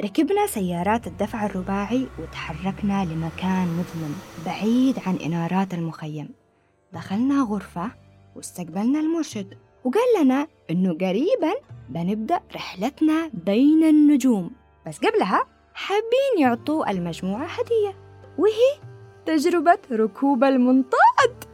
ركبنا 0.00 0.46
سيارات 0.46 1.06
الدفع 1.06 1.46
الرباعي 1.46 2.06
وتحركنا 2.18 3.04
لمكان 3.04 3.66
مظلم 3.66 4.14
بعيد 4.46 4.98
عن 5.06 5.16
إنارات 5.16 5.74
المخيم. 5.74 6.34
دخلنا 6.92 7.42
غرفة 7.42 7.90
واستقبلنا 8.36 9.00
المرشد 9.00 9.58
وقال 9.84 10.24
لنا 10.24 10.46
إنه 10.70 10.92
قريبا 10.92 11.52
بنبدأ 11.88 12.40
رحلتنا 12.54 13.30
بين 13.34 13.84
النجوم. 13.84 14.50
بس 14.86 14.98
قبلها 14.98 15.46
حابين 15.74 16.38
يعطوا 16.38 16.90
المجموعة 16.90 17.46
هدية 17.46 17.96
وهي 18.38 18.92
تجربة 19.26 19.78
ركوب 19.92 20.44
المنطاد. 20.44 21.44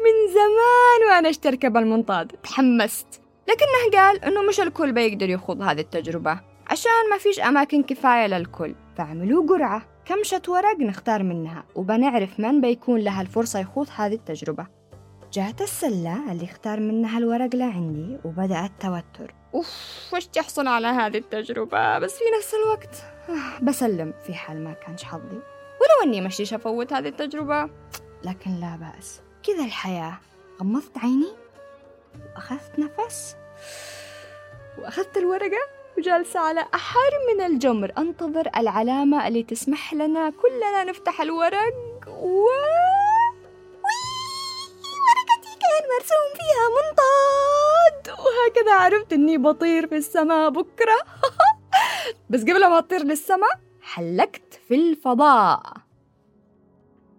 من 0.00 0.32
زمان 0.32 1.10
وأنا 1.10 1.28
اشتركب 1.28 1.76
المنطاد 1.76 2.28
تحمست. 2.28 3.20
لكنه 3.48 4.00
قال 4.00 4.24
إنه 4.24 4.42
مش 4.42 4.60
الكل 4.60 4.92
بيقدر 4.92 5.30
يخوض 5.30 5.62
هذه 5.62 5.80
التجربة. 5.80 6.49
عشان 6.70 7.10
ما 7.10 7.18
فيش 7.18 7.40
أماكن 7.40 7.82
كفاية 7.82 8.26
للكل. 8.26 8.74
فعملوا 8.96 9.48
قرعة 9.48 9.82
كمشة 10.04 10.42
ورق 10.48 10.80
نختار 10.80 11.22
منها 11.22 11.64
وبنعرف 11.74 12.40
من 12.40 12.60
بيكون 12.60 13.00
لها 13.00 13.22
الفرصة 13.22 13.58
يخوض 13.58 13.88
هذه 13.96 14.14
التجربة. 14.14 14.66
جاءت 15.32 15.60
السلة 15.60 16.32
اللي 16.32 16.44
اختار 16.44 16.80
منها 16.80 17.18
الورق 17.18 17.54
لعندي 17.54 18.18
وبدأ 18.24 18.64
التوتر. 18.64 19.34
أوف 19.54 19.68
وش 20.14 20.26
تحصل 20.26 20.66
على 20.66 20.86
هذه 20.86 21.18
التجربة؟ 21.18 21.98
بس 21.98 22.18
في 22.18 22.24
نفس 22.38 22.54
الوقت. 22.54 23.04
آه، 23.28 23.64
بسلم. 23.64 24.14
في 24.26 24.34
حال 24.34 24.64
ما 24.64 24.72
كانش 24.72 25.04
حظي. 25.04 25.40
ولو 25.80 26.04
أني 26.04 26.20
مشيش 26.20 26.54
أفوت 26.54 26.92
هذه 26.92 27.08
التجربة. 27.08 27.70
لكن 28.24 28.50
لا 28.60 28.76
بأس. 28.76 29.20
كذا 29.42 29.64
الحياة. 29.64 30.18
غمضت 30.60 30.98
عيني 30.98 31.32
وأخذت 32.34 32.78
نفس 32.78 33.36
وأخذت 34.78 35.16
الورقة. 35.16 35.79
وجالسة 35.98 36.40
على 36.40 36.66
أحر 36.74 37.10
من 37.34 37.44
الجمر. 37.44 37.92
أنتظر 37.98 38.50
العلامة 38.56 39.28
اللي 39.28 39.42
تسمح 39.42 39.94
لنا. 39.94 40.30
كلنا 40.30 40.84
نفتح 40.84 41.20
الورق. 41.20 41.74
و 42.08 42.44
ورقتي 45.06 45.52
كان 45.60 45.82
مرسوم 45.94 46.28
فيها 46.34 46.66
منطاد. 46.76 48.18
وهكذا 48.18 48.74
عرفت 48.74 49.12
إني 49.12 49.38
بطير 49.38 49.86
في 49.86 49.96
السماء 49.96 50.50
بكرة. 50.50 50.98
بس 52.30 52.40
قبل 52.40 52.66
ما 52.66 52.78
أطير 52.78 53.02
للسماء 53.02 53.60
حلقت 53.82 54.60
في 54.68 54.74
الفضاء. 54.74 55.62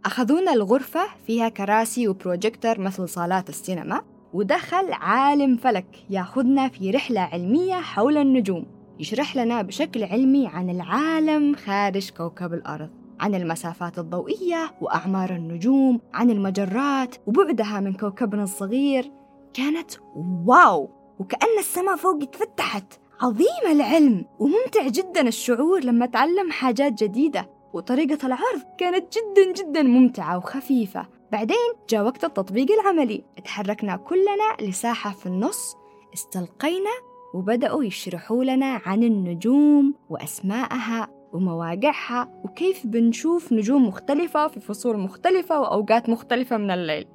أخذونا 0.06 0.54
الغرفة. 0.54 1.08
فيها 1.28 1.50
كراسي 1.50 2.08
وبروجيكتور 2.08 2.80
مثل 2.80 3.10
صالات 3.10 3.50
السينما. 3.50 4.11
ودخل 4.34 4.94
عالم 4.94 5.58
فلك 5.58 6.06
ياخذنا 6.10 6.68
في 6.68 6.92
رحلة 6.92 7.22
علمية 7.22 7.76
حول 7.76 8.18
النجوم. 8.18 8.66
يشرح 9.00 9.36
لنا 9.36 9.62
بشكل 9.62 10.04
علمي 10.04 10.48
عن 10.48 10.70
العالم 10.70 11.56
خارج 11.56 12.10
كوكب 12.10 12.54
الأرض 12.54 12.90
عن 13.20 13.36
المسافات 13.36 14.00
الضوئية 14.00 14.72
وأعمار 14.82 15.36
النجوم 15.36 16.00
عن 16.14 16.30
المجرات 16.30 17.16
وبعدها 17.28 17.80
من 17.80 17.94
كوكبنا 17.94 18.44
الصغير. 18.44 19.12
كانت 19.54 19.92
واو! 20.46 20.90
وكأن 21.20 21.60
السماء 21.60 21.96
فوق 21.96 22.24
اتفتحت 22.24 22.94
عظيم 23.22 23.72
العلم! 23.72 24.26
وممتع 24.40 24.88
جدا 24.88 25.28
الشعور 25.28 25.84
لما 25.84 26.06
تعلم 26.06 26.52
حاجات 26.52 27.04
جديدة. 27.04 27.50
وطريقة 27.74 28.28
العرض 28.28 28.62
كانت 28.78 29.18
جدا 29.18 29.54
جدا 29.64 29.84
ممتعة 29.84 30.38
وخفيفة. 30.38 31.06
بعدين 31.32 31.58
جاء 31.90 32.06
وقت 32.06 32.24
التطبيق 32.24 32.68
العملي. 32.72 33.24
تحركنا 33.46 33.96
كلنا 33.96 34.70
لساحة 34.70 35.12
في 35.12 35.26
النص 35.26 35.76
استلقينا 36.14 36.92
وبدأوا 37.34 37.84
يشرحوا 37.84 38.44
لنا 38.44 38.82
عن 38.86 39.04
النجوم 39.04 39.94
وأسمائها 40.10 41.08
ومواقعها 41.34 42.42
وكيف 42.44 42.88
بنشوف 42.88 43.54
نجوم 43.54 43.88
مختلفة 43.88 44.48
في 44.48 44.60
فصول 44.60 44.98
مختلفة 44.98 45.60
وأوقات 45.60 46.10
مختلفة 46.10 46.58
من 46.58 46.72
الليل. 46.72 47.08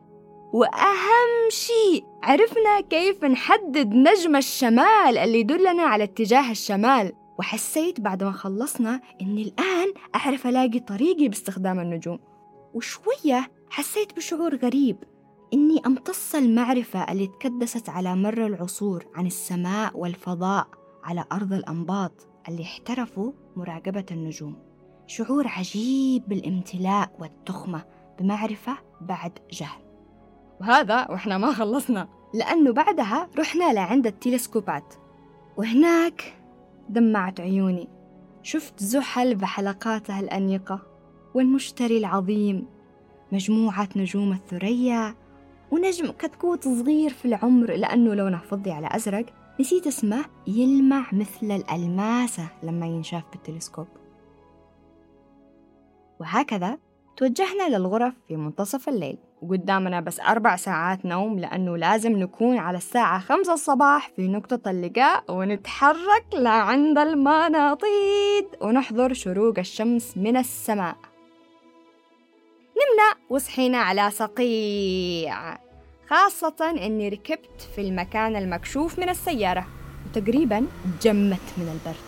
وأهم 0.53 1.51
شيء 1.51 2.05
عرفنا 2.23 2.81
كيف 2.91 3.25
نحدد 3.25 3.95
نجم 3.95 4.37
الشمال 4.37 5.19
اللي 5.19 5.41
يدلنا 5.41 5.83
على 5.83 6.05
اتجاه 6.05 6.51
الشمال. 6.51 7.13
وحسيت 7.39 8.01
بعد 8.01 8.25
ما 8.25 8.33
خلصنا 8.33 9.01
إني 9.23 9.43
الآن 9.43 9.93
أعرف 10.15 10.47
ألاقي 10.47 10.81
طريقي 10.81 11.29
باستخدام 11.29 11.81
النجوم. 11.81 12.19
وشوية 12.75 13.56
حسيت 13.71 14.17
بشعور 14.17 14.57
غريب 14.57 14.97
إني 15.55 15.83
أمتص 15.87 16.35
المعرفة 16.35 17.13
اللي 17.13 17.27
تكدست 17.27 17.89
على 17.89 18.17
مر 18.17 18.47
العصور 18.47 19.07
عن 19.15 19.27
السماء 19.27 19.99
والفضاء 19.99 20.69
على 21.05 21.25
أرض 21.33 21.53
الأنباط 21.53 22.13
اللي 22.49 22.63
احترفوا 22.63 23.33
مراقبة 23.57 24.05
النجوم. 24.11 24.57
شعور 25.07 25.49
عجيب 25.49 26.29
بالامتلاء 26.29 27.11
والتخمة 27.19 27.85
بمعرفة 28.19 28.77
بعد 29.01 29.39
جهل. 29.53 29.81
وهذا 30.61 31.11
وإحنا 31.11 31.39
ما 31.39 31.53
خلصنا. 31.53 32.09
لأنه 32.35 32.73
بعدها 32.73 33.29
رحنا 33.39 33.73
لعند 33.73 34.07
التلسكوبات. 34.07 34.95
وهناك 35.57 36.43
دمعت 36.89 37.41
عيوني. 37.41 37.89
شفت 38.43 38.83
زحل 38.83 39.35
بحلقاته 39.35 40.21
الأنيقة 40.21 40.83
والمشتري 41.35 41.99
العظيم 41.99 42.76
مجموعة 43.33 43.89
نجوم 43.97 44.33
الثريا 44.33 45.15
ونجم 45.71 46.11
كتكوت 46.11 46.65
صغير 46.65 47.11
في 47.11 47.25
العمر 47.25 47.73
لأنه 47.73 48.15
لونه 48.15 48.39
فضي 48.39 48.71
على 48.71 48.89
أزرق. 48.93 49.27
نسيت 49.61 49.87
اسمه 49.87 50.25
يلمع 50.47 51.07
مثل 51.13 51.53
الألماسة 51.53 52.49
لما 52.63 52.87
ينشاف 52.87 53.23
بالتلسكوب. 53.33 53.87
وهكذا 56.21 56.79
توجهنا 57.17 57.77
للغرف 57.77 58.15
في 58.29 58.37
منتصف 58.37 58.89
الليل. 58.89 59.19
وقدامنا 59.43 60.01
بس 60.01 60.21
أربع 60.21 60.57
ساعات 60.57 61.07
نوم 61.07 61.39
لأنه 61.39 61.77
لازم 61.77 62.13
نكون 62.13 62.59
على 62.59 62.79
الساعة 62.79 63.19
خمسة 63.19 63.53
الصباح 63.53 64.09
في 64.17 64.29
نقطة 64.29 64.71
اللقاء 64.71 65.25
ونتحرك 65.29 66.27
لعند 66.35 66.99
المناطيد 66.99 68.47
ونحضر 68.63 69.13
شروق 69.13 69.59
الشمس 69.59 70.17
من 70.17 70.37
السماء. 70.37 70.97
نمنا 72.77 73.27
وصحينا 73.31 73.79
على 73.79 74.11
صقيع. 74.11 75.59
خاصة 76.09 76.71
أني 76.71 77.09
ركبت 77.09 77.61
في 77.75 77.81
المكان 77.81 78.37
المكشوف 78.37 78.99
من 78.99 79.09
السيارة 79.09 79.67
وتقريبا 80.07 80.67
جمت 81.03 81.41
من 81.57 81.69
البرد. 81.73 82.05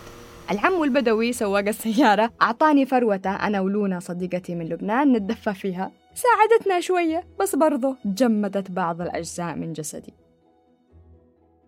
العم 0.51 0.83
البدوي 0.83 1.33
سواق 1.33 1.67
السيارة 1.67 2.31
أعطاني 2.41 2.85
فروته 2.85 3.35
أنا 3.35 3.61
ولونا 3.61 3.99
صديقتي 3.99 4.55
من 4.55 4.65
لبنان 4.65 5.13
نتدفى 5.13 5.53
فيها. 5.53 5.91
ساعدتنا 6.13 6.79
شوية 6.79 7.27
بس 7.39 7.55
برضو 7.55 7.95
جمدت 8.05 8.71
بعض 8.71 9.01
الأجزاء 9.01 9.55
من 9.55 9.73
جسدي. 9.73 10.13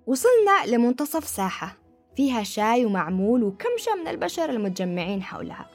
وصلنا 0.07 0.65
لمنتصف 0.67 1.27
ساحة 1.27 1.77
فيها 2.15 2.43
شاي 2.43 2.85
ومعمول 2.85 3.43
وكمشة 3.43 3.95
من 4.01 4.07
البشر 4.07 4.49
المتجمعين 4.49 5.23
حولها. 5.23 5.69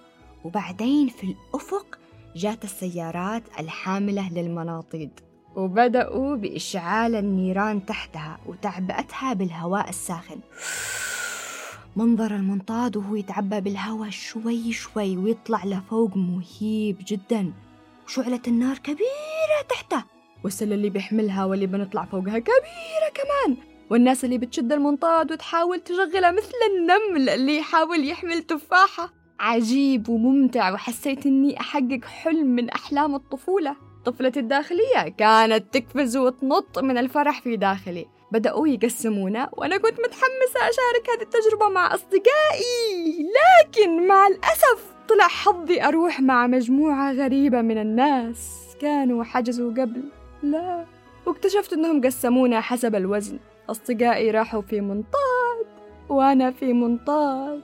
وبعدين 0.45 1.09
في 1.09 1.25
الأفق 1.25 1.99
جات 2.37 2.65
السيارات 2.65 3.43
الحاملة 3.61 4.33
للمناطيد. 4.33 5.11
وبدأوا 5.57 6.37
بإشعال 6.37 7.15
النيران 7.15 7.87
تحتها 7.87 8.39
وتعبئتها 8.47 9.33
بالهواء 9.33 9.89
الساخن. 9.89 10.41
منظر 11.97 12.37
المنطاد 12.37 12.97
وهو 12.97 13.17
يتعبى 13.17 13.61
بالهواء 13.61 14.11
شوي 14.11 14.73
شوي 14.73 15.17
ويطلع 15.17 15.65
لفوق 15.65 16.17
مهيب 16.17 16.97
جدا. 17.07 17.53
وشعلة 18.07 18.43
النار 18.49 18.79
كبيرة 18.79 19.63
تحته 19.69 20.05
والسلة 20.45 20.75
اللي 20.75 20.91
بيحملها 20.91 21.45
واللي 21.45 21.67
بنطلع 21.67 22.05
فوقها 22.05 22.39
كبيرة 22.39 23.11
كمان. 23.15 23.57
والناس 23.91 24.25
اللي 24.25 24.39
بتشد 24.39 24.73
المنطاد 24.73 25.33
وتحاول 25.33 25.81
تشغلها 25.81 26.31
مثل 26.31 26.53
النمل 26.71 27.29
اللي 27.29 27.57
يحاول 27.57 28.09
يحمل 28.09 28.43
تفاحة. 28.43 29.26
عجيب 29.41 30.09
وممتع 30.09 30.73
وحسيت 30.73 31.27
إني 31.27 31.61
أحقق 31.61 32.05
حلم 32.05 32.47
من 32.47 32.71
أحلام 32.71 33.15
الطفولة. 33.15 33.77
طفلتي 34.05 34.41
الداخلية 34.41 35.09
كانت 35.19 35.65
تقفز 35.77 36.17
وتنط 36.17 36.79
من 36.79 36.99
الفرح 36.99 37.41
في 37.41 37.57
داخلي. 37.57 38.07
بدأوا 38.33 38.69
يقسمونا 38.69 39.51
وأنا 39.53 39.77
كنت 39.77 40.01
متحمسة 40.01 40.61
أشارك 40.61 41.11
هذه 41.11 41.23
التجربة 41.23 41.69
مع 41.69 41.95
أصدقائي. 41.95 43.27
لكن 43.37 44.07
مع 44.07 44.27
الأسف 44.27 44.95
طلع 45.09 45.29
حظي 45.29 45.83
أروح 45.83 46.21
مع 46.21 46.47
مجموعة 46.47 47.13
غريبة 47.13 47.61
من 47.61 47.79
الناس. 47.79 48.67
كانوا 48.81 49.25
حجزوا 49.25 49.71
قبل. 49.71 50.03
لا. 50.43 50.85
واكتشفت 51.27 51.73
إنهم 51.73 52.01
قسمونا 52.01 52.61
حسب 52.61 52.95
الوزن. 52.95 53.39
أصدقائي 53.71 54.31
راحوا 54.31 54.63
في 54.63 54.81
منطاد 54.81 55.67
وأنا 56.09 56.51
في 56.51 56.73
منطاد. 56.73 57.63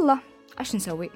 يلا 0.00 0.18
إيش 0.60 0.74
نسوي؟ 0.74 1.10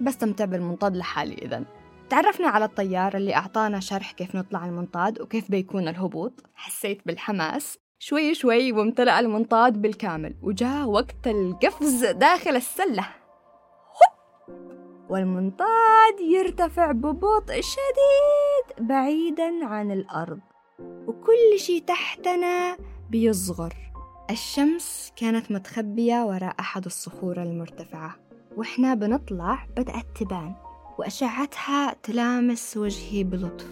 بستمتع 0.00 0.44
بالمنطاد 0.44 0.96
لحالي 0.96 1.34
إذا 1.34 1.64
تعرفنا 2.10 2.48
على 2.48 2.64
الطيار 2.64 3.16
اللي 3.16 3.34
أعطانا 3.34 3.80
شرح 3.80 4.12
كيف 4.12 4.34
نطلع 4.34 4.66
المنطاد 4.66 5.20
وكيف 5.20 5.50
بيكون 5.50 5.88
الهبوط. 5.88 6.32
حسيت 6.54 7.02
بالحماس. 7.06 7.78
شوي 7.98 8.34
شوي 8.34 8.72
وامتلأ 8.72 9.20
المنطاد 9.20 9.82
بالكامل 9.82 10.36
وجاء 10.42 10.88
وقت 10.88 11.26
القفز 11.26 12.04
داخل 12.04 12.56
السلة. 12.56 13.08
والمنطاد 15.10 16.20
يرتفع 16.20 16.92
ببطء 16.92 17.60
شديد 17.60 18.88
بعيدا 18.88 19.64
عن 19.66 19.90
الأرض 19.90 20.40
وكل 20.78 21.58
شي 21.58 21.80
تحتنا 21.80 22.76
بيصغر. 23.10 23.85
الشمس 24.30 25.12
كانت 25.16 25.50
متخبية 25.52 26.24
وراء 26.24 26.54
أحد 26.60 26.84
الصخور 26.84 27.42
المرتفعة 27.42 28.16
وإحنا 28.56 28.94
بنطلع 28.94 29.66
بدأت 29.76 30.06
تبان 30.14 30.54
وأشعتها 30.98 31.96
تلامس 32.02 32.76
وجهي 32.76 33.24
بلطف 33.24 33.68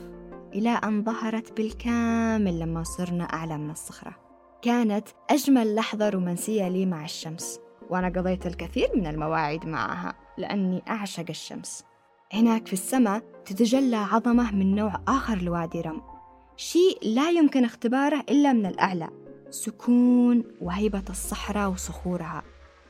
إلى 0.54 0.70
أن 0.70 1.04
ظهرت 1.04 1.56
بالكامل 1.56 2.58
لما 2.58 2.82
صرنا 2.82 3.24
أعلى 3.24 3.58
من 3.58 3.70
الصخرة. 3.70 4.16
كانت 4.62 5.08
أجمل 5.30 5.74
لحظة 5.74 6.08
رومانسية 6.08 6.68
لي 6.68 6.86
مع 6.86 7.04
الشمس 7.04 7.60
وأنا 7.90 8.08
قضيت 8.08 8.46
الكثير 8.46 8.88
من 8.94 9.06
المواعيد 9.06 9.66
معها 9.66 10.14
لأني 10.38 10.82
أعشق 10.88 11.26
الشمس. 11.28 11.84
هناك 12.32 12.66
في 12.66 12.72
السماء 12.72 13.22
تتجلى 13.44 13.96
عظمة 13.96 14.54
من 14.54 14.74
نوع 14.74 15.00
آخر 15.08 15.38
لوادي 15.38 15.80
رم 15.80 16.02
شيء 16.56 16.98
لا 17.02 17.30
يمكن 17.30 17.64
اختباره 17.64 18.20
إلا 18.30 18.52
من 18.52 18.66
الأعلى. 18.66 19.23
سكون 19.54 20.44
وهيبة 20.60 21.02
الصحراء 21.10 21.70
وصخورها 21.70 22.42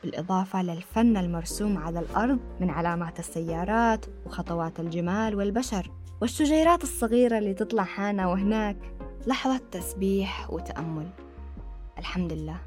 بالإضافة 0.03 0.63
للفن 0.63 1.17
المرسوم 1.17 1.77
على 1.77 1.99
الأرض 1.99 2.39
من 2.59 2.69
علامات 2.69 3.19
السيارات 3.19 4.05
وخطوات 4.25 4.79
الجمال 4.79 5.35
والبشر 5.35 5.91
والشجيرات 6.21 6.83
الصغيرة 6.83 7.37
اللي 7.37 7.53
تطلع 7.53 7.87
هنا 7.97 8.27
وهناك. 8.27 8.77
لحظة 9.27 9.61
تسبيح 9.71 10.49
وتأمل. 10.53 11.09
الحمد 11.97 12.33
لله. 12.33 12.57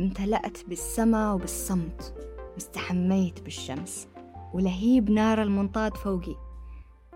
امتلأت 0.00 0.58
بالسما 0.68 1.32
وبالصمت. 1.32 2.14
واستحميت 2.54 3.40
بالشمس. 3.40 4.08
ولهيب 4.54 5.10
نار 5.10 5.42
المنطاد 5.42 5.96
فوقي. 5.96 6.36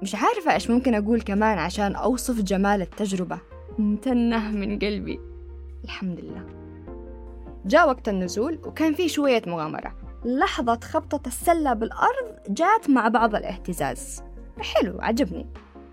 مش 0.03 0.15
عارفة 0.15 0.55
إيش 0.55 0.71
ممكن 0.71 0.95
أقول 0.95 1.21
كمان 1.21 1.59
عشان 1.59 1.95
أوصف 1.95 2.41
جمال 2.41 2.83
التجربة. 2.83 3.39
ممتنة 3.79 4.51
من 4.51 4.79
قلبي. 4.79 5.36
الحمد 5.87 6.21
لله. 6.21 6.45
جاء 7.67 7.89
وقت 7.89 8.09
النزول 8.09 8.59
وكان 8.67 8.95
في 8.95 9.09
شوية 9.09 9.43
مغامرة. 9.47 9.95
لحظة 10.25 10.81
خبطة 10.85 11.29
السلة 11.29 11.73
بالأرض 11.73 12.27
جات 12.49 12.91
مع 12.91 13.09
بعض 13.09 13.35
الاهتزاز. 13.35 14.23
حلو 14.61 15.01
عجبني. 15.01 15.47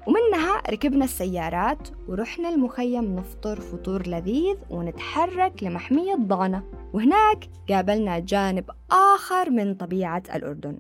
ومنها 0.08 0.62
ركبنا 0.70 1.06
السيارات 1.06 1.88
ورحنا 2.08 2.50
المخيم 2.50 3.16
نفطر 3.16 3.62
فطور 3.62 4.08
لذيذ 4.08 4.56
ونتحرك 4.70 5.64
لمحمية 5.64 6.16
ضانة 6.16 6.64
وهناك 6.94 7.50
قابلنا 7.70 8.20
جانب 8.20 8.66
آخر 8.92 9.50
من 9.50 9.76
طبيعة 9.76 10.24
الأردن. 10.36 10.78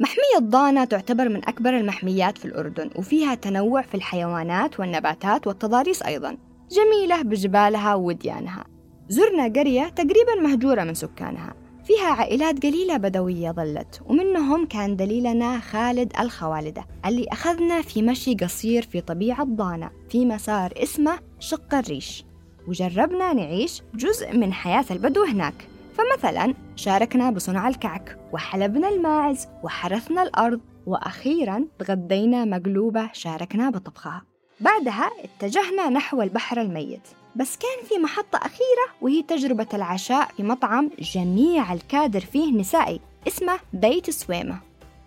محمية 0.00 0.48
ضانا 0.48 0.84
تعتبر 0.84 1.28
من 1.28 1.48
أكبر 1.48 1.76
المحميات 1.76 2.38
في 2.38 2.44
الأردن 2.44 2.90
وفيها 2.96 3.34
تنوع 3.34 3.82
في 3.82 3.94
الحيوانات 3.94 4.80
والنباتات 4.80 5.46
والتضاريس 5.46 6.02
أيضا. 6.02 6.36
جميلة 6.70 7.22
بجبالها 7.22 7.94
ووديانها 7.94 8.64
زرنا 9.08 9.44
قرية 9.44 9.88
تقريبا 9.88 10.34
مهجورة 10.42 10.84
من 10.84 10.94
سكانها. 10.94 11.54
فيها 11.84 12.06
عائلات 12.06 12.62
قليلة 12.66 12.96
بدوية 12.96 13.50
ظلت 13.50 14.00
ومنهم 14.06 14.66
كان 14.66 14.96
دليلنا 14.96 15.60
خالد 15.60 16.12
الخوالدة 16.20 16.86
اللي 17.06 17.26
أخذنا 17.32 17.82
في 17.82 18.02
مشي 18.02 18.34
قصير 18.34 18.82
في 18.82 19.00
طبيعة 19.00 19.44
ضانا 19.44 19.90
في 20.08 20.26
مسار 20.26 20.72
اسمه 20.76 21.18
شق 21.38 21.74
الريش. 21.74 22.24
وجربنا 22.68 23.32
نعيش 23.32 23.82
جزء 23.94 24.36
من 24.36 24.52
حياة 24.52 24.84
البدو 24.90 25.24
هناك. 25.24 25.68
فمثلا 25.94 26.54
شاركنا 26.76 27.30
بصنع 27.30 27.68
الكعك 27.68 28.18
وحلبنا 28.32 28.88
الماعز 28.88 29.46
وحرثنا 29.62 30.22
الأرض 30.22 30.60
وأخيرا 30.86 31.64
تغدينا 31.78 32.44
مقلوبة 32.44 33.10
شاركنا 33.12 33.70
بطبخها. 33.70 34.22
بعدها 34.60 35.10
اتجهنا 35.24 35.88
نحو 35.88 36.22
البحر 36.22 36.60
الميت. 36.60 37.00
بس 37.36 37.56
كان 37.56 37.88
في 37.88 37.98
محطة 37.98 38.36
أخيرة 38.36 38.86
وهي 39.00 39.22
تجربة 39.22 39.66
العشاء 39.74 40.28
في 40.36 40.42
مطعم 40.42 40.90
جميع 40.98 41.72
الكادر 41.72 42.20
فيه 42.20 42.52
نسائي 42.52 43.00
اسمه 43.28 43.58
بيت 43.72 44.10
سويمة. 44.10 44.58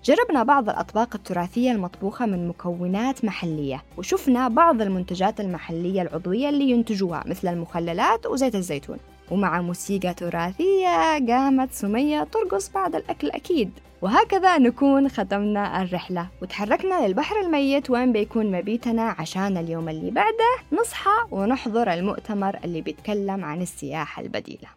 جربنا 0.06 0.44
بعض 0.44 0.70
الأطباق 0.70 1.16
التراثية 1.16 1.72
المطبوخة 1.72 2.26
من 2.26 2.48
مكونات 2.48 3.26
محلية 3.26 3.84
وشفنا 3.98 4.48
بعض 4.48 4.82
المنتجات 4.82 5.40
المحلية 5.40 6.02
العضوية 6.02 6.50
اللي 6.50 6.70
ينتجوها 6.70 7.24
مثل 7.26 7.48
المخللات 7.48 8.26
وزيت 8.26 8.56
الزيتون. 8.56 8.98
ومع 9.32 9.62
موسيقى 9.62 10.14
تراثية 10.14 11.26
قامت 11.28 11.72
سمية 11.72 12.24
ترقص 12.24 12.70
بعد 12.70 12.96
الأكل 12.96 13.30
أكيد. 13.30 13.72
وهكذا 14.02 14.58
نكون 14.58 15.10
ختمنا 15.10 15.82
الرحلة. 15.82 16.28
وتحركنا 16.42 17.08
للبحر 17.08 17.40
الميت 17.40 17.90
وين 17.90 18.12
بيكون 18.12 18.52
مبيتنا 18.52 19.16
عشان 19.20 19.58
اليوم 19.58 19.90
اللي 19.90 20.12
بعده 20.12 20.80
نصحى 20.82 21.26
ونحضر 21.32 21.94
المؤتمر 21.94 22.60
اللي 22.64 22.82
بيتكلم 22.82 23.46
عن 23.46 23.62
السياحة 23.62 24.22
البديلة. 24.22 24.70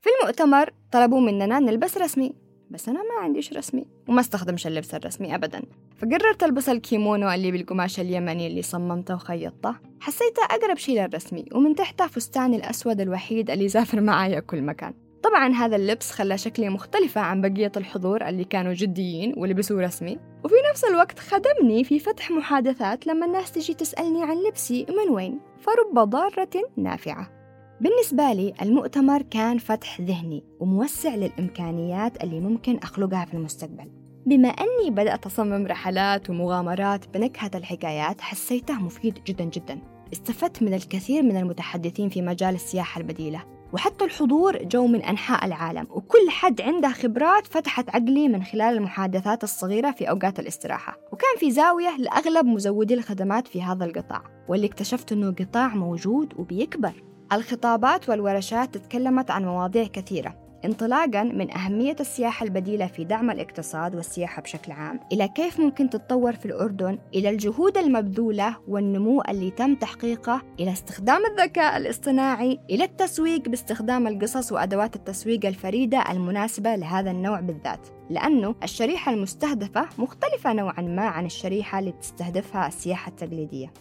في 0.00 0.10
المؤتمر 0.20 0.72
طلبوا 0.92 1.20
مننا 1.20 1.58
نلبس 1.58 1.98
رسمي. 1.98 2.32
بس 2.70 2.88
أنا 2.88 2.98
ما 2.98 3.22
عنديش 3.22 3.52
رسمي 3.52 3.86
وما 4.08 4.20
استخدمش 4.20 4.66
اللبس 4.66 4.94
الرسمي 4.94 5.34
أبدا. 5.34 5.62
فقررت 5.96 6.42
ألبس 6.42 6.68
الكيمونو 6.68 7.30
اللي 7.30 7.50
بالقماش 7.52 8.00
اليمني 8.00 8.46
اللي 8.46 8.62
صممته 8.62 9.14
وخيطته. 9.14 9.74
حسيته 10.00 10.44
أقرب 10.50 10.76
شيء 10.76 11.02
للرسمي 11.02 11.44
ومن 11.54 11.74
تحته 11.74 12.06
فستاني 12.06 12.56
الأسود 12.56 13.00
الوحيد 13.00 13.50
اللي 13.50 13.64
يسافر 13.64 14.00
معايا 14.00 14.40
كل 14.40 14.62
مكان. 14.62 14.94
طبعا 15.22 15.52
هذا 15.52 15.76
اللبس 15.76 16.10
خلى 16.10 16.38
شكلي 16.38 16.68
مختلفة 16.68 17.20
عن 17.20 17.40
بقية 17.40 17.72
الحضور 17.76 18.28
اللي 18.28 18.44
كانوا 18.44 18.72
جديين 18.72 19.34
ولبسوا 19.36 19.82
رسمي. 19.82 20.18
وفي 20.44 20.54
نفس 20.70 20.84
الوقت 20.84 21.18
خدمني 21.18 21.84
في 21.84 21.98
فتح 21.98 22.30
محادثات 22.30 23.06
لما 23.06 23.26
الناس 23.26 23.52
تجي 23.52 23.74
تسألني 23.74 24.22
عن 24.22 24.36
لبسي 24.48 24.86
من 24.88 25.14
وين. 25.14 25.40
فرب 25.60 26.08
ضارة 26.08 26.50
نافعة. 26.76 27.39
بالنسبة 27.80 28.32
لي 28.32 28.54
المؤتمر 28.62 29.22
كان 29.22 29.58
فتح 29.58 30.00
ذهني 30.00 30.44
وموسع 30.60 31.14
للإمكانيات 31.14 32.24
اللي 32.24 32.40
ممكن 32.40 32.78
أخلقها 32.78 33.24
في 33.24 33.34
المستقبل. 33.34 33.90
بما 34.26 34.48
أني 34.48 34.90
بدأت 34.90 35.26
أصمم 35.26 35.66
رحلات 35.66 36.30
ومغامرات 36.30 37.08
بنكهة 37.14 37.50
الحكايات 37.54 38.20
حسيته 38.20 38.74
مفيد 38.74 39.18
جدا 39.26 39.44
جدا. 39.44 39.78
استفدت 40.12 40.62
من 40.62 40.74
الكثير 40.74 41.22
من 41.22 41.36
المتحدثين 41.36 42.08
في 42.08 42.22
مجال 42.22 42.54
السياحة 42.54 43.00
البديلة 43.00 43.44
وحتى 43.72 44.04
الحضور 44.04 44.64
جو 44.64 44.86
من 44.86 45.02
أنحاء 45.02 45.46
العالم 45.46 45.86
وكل 45.90 46.30
حد 46.30 46.60
عنده 46.60 46.88
خبرات 46.88 47.46
فتحت 47.46 47.90
عقلي 47.90 48.28
من 48.28 48.42
خلال 48.42 48.76
المحادثات 48.76 49.44
الصغيرة 49.44 49.90
في 49.90 50.10
أوقات 50.10 50.38
الاستراحة. 50.40 50.96
وكان 51.12 51.36
في 51.38 51.50
زاوية 51.50 51.96
لأغلب 51.96 52.46
مزودي 52.46 52.94
الخدمات 52.94 53.48
في 53.48 53.62
هذا 53.62 53.84
القطاع 53.84 54.22
واللي 54.48 54.66
اكتشفت 54.66 55.12
أنه 55.12 55.30
قطاع 55.30 55.74
موجود 55.74 56.34
وبيكبر. 56.36 56.92
الخطابات 57.32 58.08
والورشات 58.08 58.76
تكلمت 58.76 59.30
عن 59.30 59.44
مواضيع 59.44 59.86
كثيرة 59.86 60.50
انطلاقا 60.64 61.22
من 61.22 61.56
أهمية 61.56 61.96
السياحة 62.00 62.44
البديلة 62.44 62.86
في 62.86 63.04
دعم 63.04 63.30
الاقتصاد 63.30 63.94
والسياحة 63.94 64.42
بشكل 64.42 64.72
عام 64.72 65.00
إلى 65.12 65.28
كيف 65.28 65.60
ممكن 65.60 65.90
تتطور 65.90 66.32
في 66.32 66.46
الأردن 66.46 66.98
إلى 67.14 67.30
الجهود 67.30 67.78
المبذولة 67.78 68.56
والنمو 68.68 69.22
اللي 69.28 69.50
تم 69.50 69.74
تحقيقه 69.74 70.42
إلى 70.60 70.72
استخدام 70.72 71.22
الذكاء 71.26 71.76
الاصطناعي 71.76 72.58
إلى 72.70 72.84
التسويق 72.84 73.48
باستخدام 73.48 74.06
القصص 74.06 74.52
وأدوات 74.52 74.96
التسويق 74.96 75.46
الفريدة 75.46 76.04
المناسبة 76.10 76.76
لهذا 76.76 77.10
النوع 77.10 77.40
بالذات. 77.40 77.88
لأنه 78.10 78.54
الشريحة 78.62 79.12
المستهدفة 79.12 79.88
مختلفة 79.98 80.52
نوعا 80.52 80.82
ما 80.82 81.06
عن 81.06 81.26
الشريحة 81.26 81.78
اللي 81.78 81.92
تستهدفها 81.92 82.66
السياحة 82.66 83.10
التقليدية. 83.10 83.72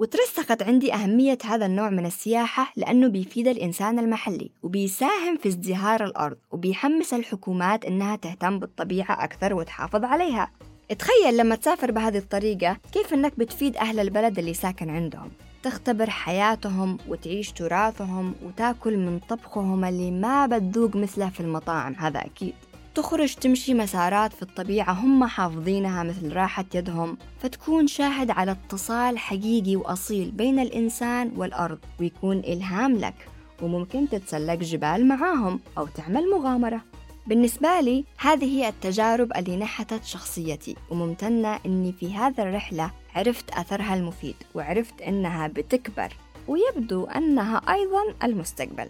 وترسخت 0.00 0.62
عندي 0.62 0.94
أهمية 0.94 1.38
هذا 1.44 1.66
النوع 1.66 1.90
من 1.90 2.06
السياحة 2.06 2.72
لأنه 2.76 3.08
بيفيد 3.08 3.48
الإنسان 3.48 3.98
المحلي 3.98 4.50
وبيساهم 4.62 5.36
في 5.36 5.48
ازدهار 5.48 6.04
الأرض 6.04 6.36
وبيحمس 6.50 7.14
الحكومات 7.14 7.84
إنها 7.84 8.16
تهتم 8.16 8.58
بالطبيعة 8.58 9.24
أكثر 9.24 9.54
وتحافظ 9.54 10.04
عليها. 10.04 10.50
تخيل 10.98 11.36
لما 11.36 11.54
تسافر 11.54 11.90
بهذه 11.90 12.18
الطريقة 12.18 12.76
كيف 12.92 13.14
إنك 13.14 13.38
بتفيد 13.38 13.76
أهل 13.76 14.00
البلد 14.00 14.38
اللي 14.38 14.54
ساكن 14.54 14.90
عندهم. 14.90 15.30
تختبر 15.62 16.10
حياتهم 16.10 16.98
وتعيش 17.08 17.52
تراثهم 17.52 18.34
وتاكل 18.44 18.96
من 18.96 19.18
طبخهم 19.28 19.84
اللي 19.84 20.10
ما 20.10 20.46
بتذوق 20.46 20.96
مثله 20.96 21.28
في 21.30 21.40
المطاعم 21.40 21.94
هذا 21.94 22.20
أكيد. 22.20 22.54
تخرج 22.94 23.34
تمشي 23.34 23.74
مسارات 23.74 24.32
في 24.32 24.42
الطبيعة 24.42 24.92
هم 24.92 25.24
حافظينها 25.24 26.02
مثل 26.02 26.32
راحة 26.32 26.64
يدهم 26.74 27.18
فتكون 27.42 27.86
شاهد 27.86 28.30
على 28.30 28.50
اتصال 28.50 29.18
حقيقي 29.18 29.76
وأصيل 29.76 30.30
بين 30.30 30.58
الإنسان 30.58 31.32
والأرض 31.36 31.78
ويكون 32.00 32.38
إلهام 32.38 32.96
لك 32.96 33.14
وممكن 33.62 34.08
تتسلق 34.08 34.54
جبال 34.54 35.08
معاهم 35.08 35.60
أو 35.78 35.86
تعمل 35.86 36.30
مغامرة. 36.30 36.80
بالنسبة 37.26 37.80
لي 37.80 38.04
هذه 38.18 38.44
هي 38.44 38.68
التجارب 38.68 39.32
اللي 39.36 39.56
نحتت 39.56 40.04
شخصيتي 40.04 40.76
وممتنة 40.90 41.58
أني 41.66 41.92
في 41.92 42.14
هذا 42.14 42.42
الرحلة 42.42 42.90
عرفت 43.14 43.50
أثرها 43.50 43.94
المفيد 43.94 44.36
وعرفت 44.54 45.02
أنها 45.02 45.46
بتكبر 45.46 46.16
ويبدو 46.48 47.04
أنها 47.04 47.56
أيضا 47.56 48.14
المستقبل. 48.24 48.88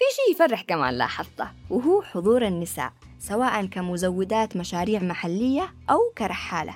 في 0.00 0.06
شيء 0.16 0.34
يفرح 0.34 0.62
كمان 0.62 0.94
لاحظته 0.94 1.48
وهو 1.70 2.02
حضور 2.02 2.46
النساء 2.46 2.92
سواء 3.18 3.66
كمزودات 3.66 4.56
مشاريع 4.56 5.02
محلية 5.02 5.74
أو 5.90 5.98
كرحالة. 6.18 6.74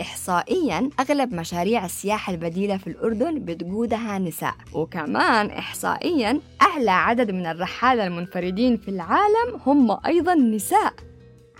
إحصائياً 0.00 0.90
أغلب 1.00 1.34
مشاريع 1.34 1.84
السياحة 1.84 2.32
البديلة 2.32 2.76
في 2.76 2.86
الأردن 2.86 3.44
بتقودها 3.44 4.18
نساء 4.18 4.54
وكمان 4.72 5.50
إحصائياً 5.50 6.40
أعلى 6.62 6.90
عدد 6.90 7.30
من 7.30 7.46
الرحالة 7.46 8.06
المنفردين 8.06 8.76
في 8.76 8.88
العالم 8.88 9.60
هم 9.66 9.98
أيضاً 10.06 10.34
نساء. 10.34 10.94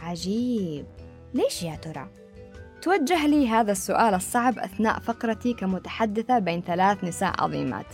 عجيب. 0.02 0.86
ليش 1.34 1.62
يا 1.62 1.76
ترى؟ 1.76 2.08
توجه 2.82 3.26
لي 3.26 3.48
هذا 3.48 3.72
السؤال 3.72 4.14
الصعب 4.14 4.58
أثناء 4.58 4.98
فقرتي 4.98 5.52
كمتحدثة 5.52 6.38
بين 6.38 6.62
ثلاث 6.62 7.04
نساء 7.04 7.32
عظيمات. 7.38 7.86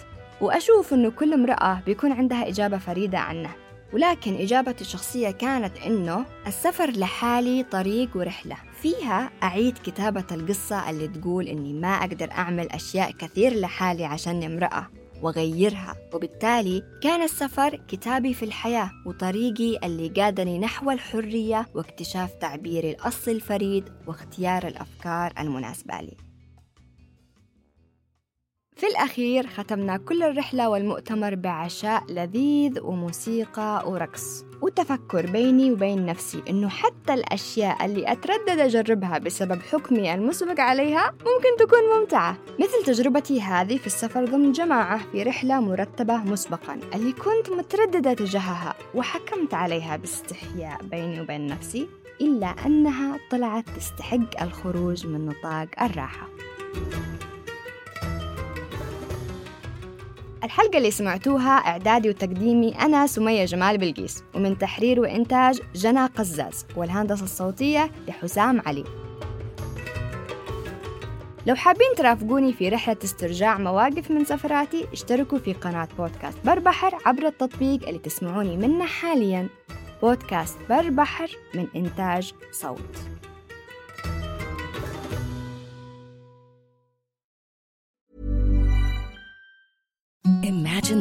وأشوف 0.43 0.95
أنه 0.95 1.11
كل 1.11 1.33
امرأة 1.33 1.83
بيكون 1.87 2.13
عندها 2.13 2.49
إجابة 2.49 2.79
فريدة 2.79 3.19
عنه. 3.19 3.51
ولكن 3.93 4.35
إجابتي 4.35 4.81
الشخصية 4.81 5.31
كانت 5.31 5.79
إنه 5.87 6.25
السفر 6.47 6.91
لحالي 6.91 7.63
طريق 7.63 8.17
ورحلة. 8.17 8.57
فيها 8.83 9.31
أعيد 9.43 9.79
كتابة 9.79 10.25
القصة 10.33 10.91
اللي 10.91 11.09
تقول 11.09 11.49
إني 11.49 11.73
ما 11.73 11.89
أقدر 11.89 12.31
أعمل 12.31 12.73
أشياء 12.73 13.11
كثير 13.11 13.55
لحالي 13.55 14.05
عشان 14.05 14.43
امرأة 14.43 14.87
وغيرها. 15.23 15.97
وبالتالي 16.15 16.83
كان 17.03 17.23
السفر 17.23 17.81
كتابي 17.89 18.35
في 18.35 18.45
الحياة 18.45 18.91
وطريقي 19.07 19.79
اللي 19.85 20.09
قادني 20.09 20.59
نحو 20.59 20.91
الحرية 20.91 21.67
واكتشاف 21.75 22.35
تعبيري 22.35 22.91
الأصل 22.91 23.31
الفريد 23.31 23.85
واختيار 24.07 24.67
الأفكار 24.67 25.33
المناسبة 25.39 26.01
لي. 26.01 26.32
في 28.77 28.87
الأخير 28.87 29.47
ختمنا 29.47 29.97
كل 29.97 30.23
الرحلة 30.23 30.69
والمؤتمر 30.69 31.35
بعشاء 31.35 32.05
لذيذ 32.09 32.81
وموسيقى 32.81 33.85
ورقص. 33.87 34.45
وتفكر 34.63 35.27
بيني 35.27 35.73
وبين 35.73 36.07
نفسي 36.07 36.43
إنه 36.51 36.69
حتى 36.69 37.15
الأشياء 37.15 37.85
اللي 37.85 38.13
أتردد 38.13 38.59
أجربها 38.59 39.19
بسبب 39.19 39.63
حكمي 39.63 40.15
المسبق 40.15 40.61
عليها 40.61 41.11
ممكن 41.11 41.67
تكون 41.67 41.99
ممتعة. 41.99 42.37
مثل 42.61 42.85
تجربتي 42.87 43.41
هذه 43.41 43.77
في 43.77 43.87
السفر 43.87 44.25
ضمن 44.25 44.53
جماعة 44.53 45.01
في 45.13 45.23
رحلة 45.23 45.61
مرتبة 45.61 46.17
مسبقا 46.17 46.79
اللي 46.95 47.13
كنت 47.13 47.51
مترددة 47.59 48.15
تجاهها 48.15 48.75
وحكمت 48.95 49.55
عليها 49.55 49.97
باستحياء 49.97 50.83
بيني 50.83 51.21
وبين 51.21 51.47
نفسي 51.47 51.89
إلا 52.21 52.47
أنها 52.47 53.19
طلعت 53.31 53.65
تستحق 53.77 54.43
الخروج 54.43 55.07
من 55.07 55.27
نطاق 55.27 55.69
الراحة. 55.83 56.29
الحلقة 60.45 60.79
اللي 60.79 60.91
سمعتوها 60.91 61.51
إعدادي 61.51 62.09
وتقديمي 62.09 62.75
أنا 62.81 63.07
سمية 63.07 63.45
جمال 63.45 63.79
بلقيس 63.79 64.25
ومن 64.35 64.59
تحرير 64.59 65.01
وإنتاج 65.01 65.61
جنى 65.75 66.07
قزاز 66.07 66.67
والهندسة 66.77 67.25
الصوتية 67.25 67.91
لحسام 68.09 68.63
علي. 68.67 68.85
لو 71.47 71.55
حابين 71.55 71.87
ترافقوني 71.97 72.53
في 72.53 72.69
رحلة 72.69 72.97
استرجاع 73.05 73.59
مواقف 73.59 74.11
من 74.11 74.25
سفراتي 74.25 74.87
اشتركوا 74.93 75.39
في 75.39 75.53
قناة 75.53 75.89
بودكاست 75.99 76.39
بربحر 76.45 76.99
عبر 77.07 77.27
التطبيق 77.27 77.89
اللي 77.89 77.99
تسمعوني 77.99 78.57
منه 78.57 78.85
حاليا. 78.85 79.49
بودكاست 80.03 80.59
بربحر 80.71 81.31
من 81.55 81.67
إنتاج 81.77 82.35
صوت. 82.53 83.12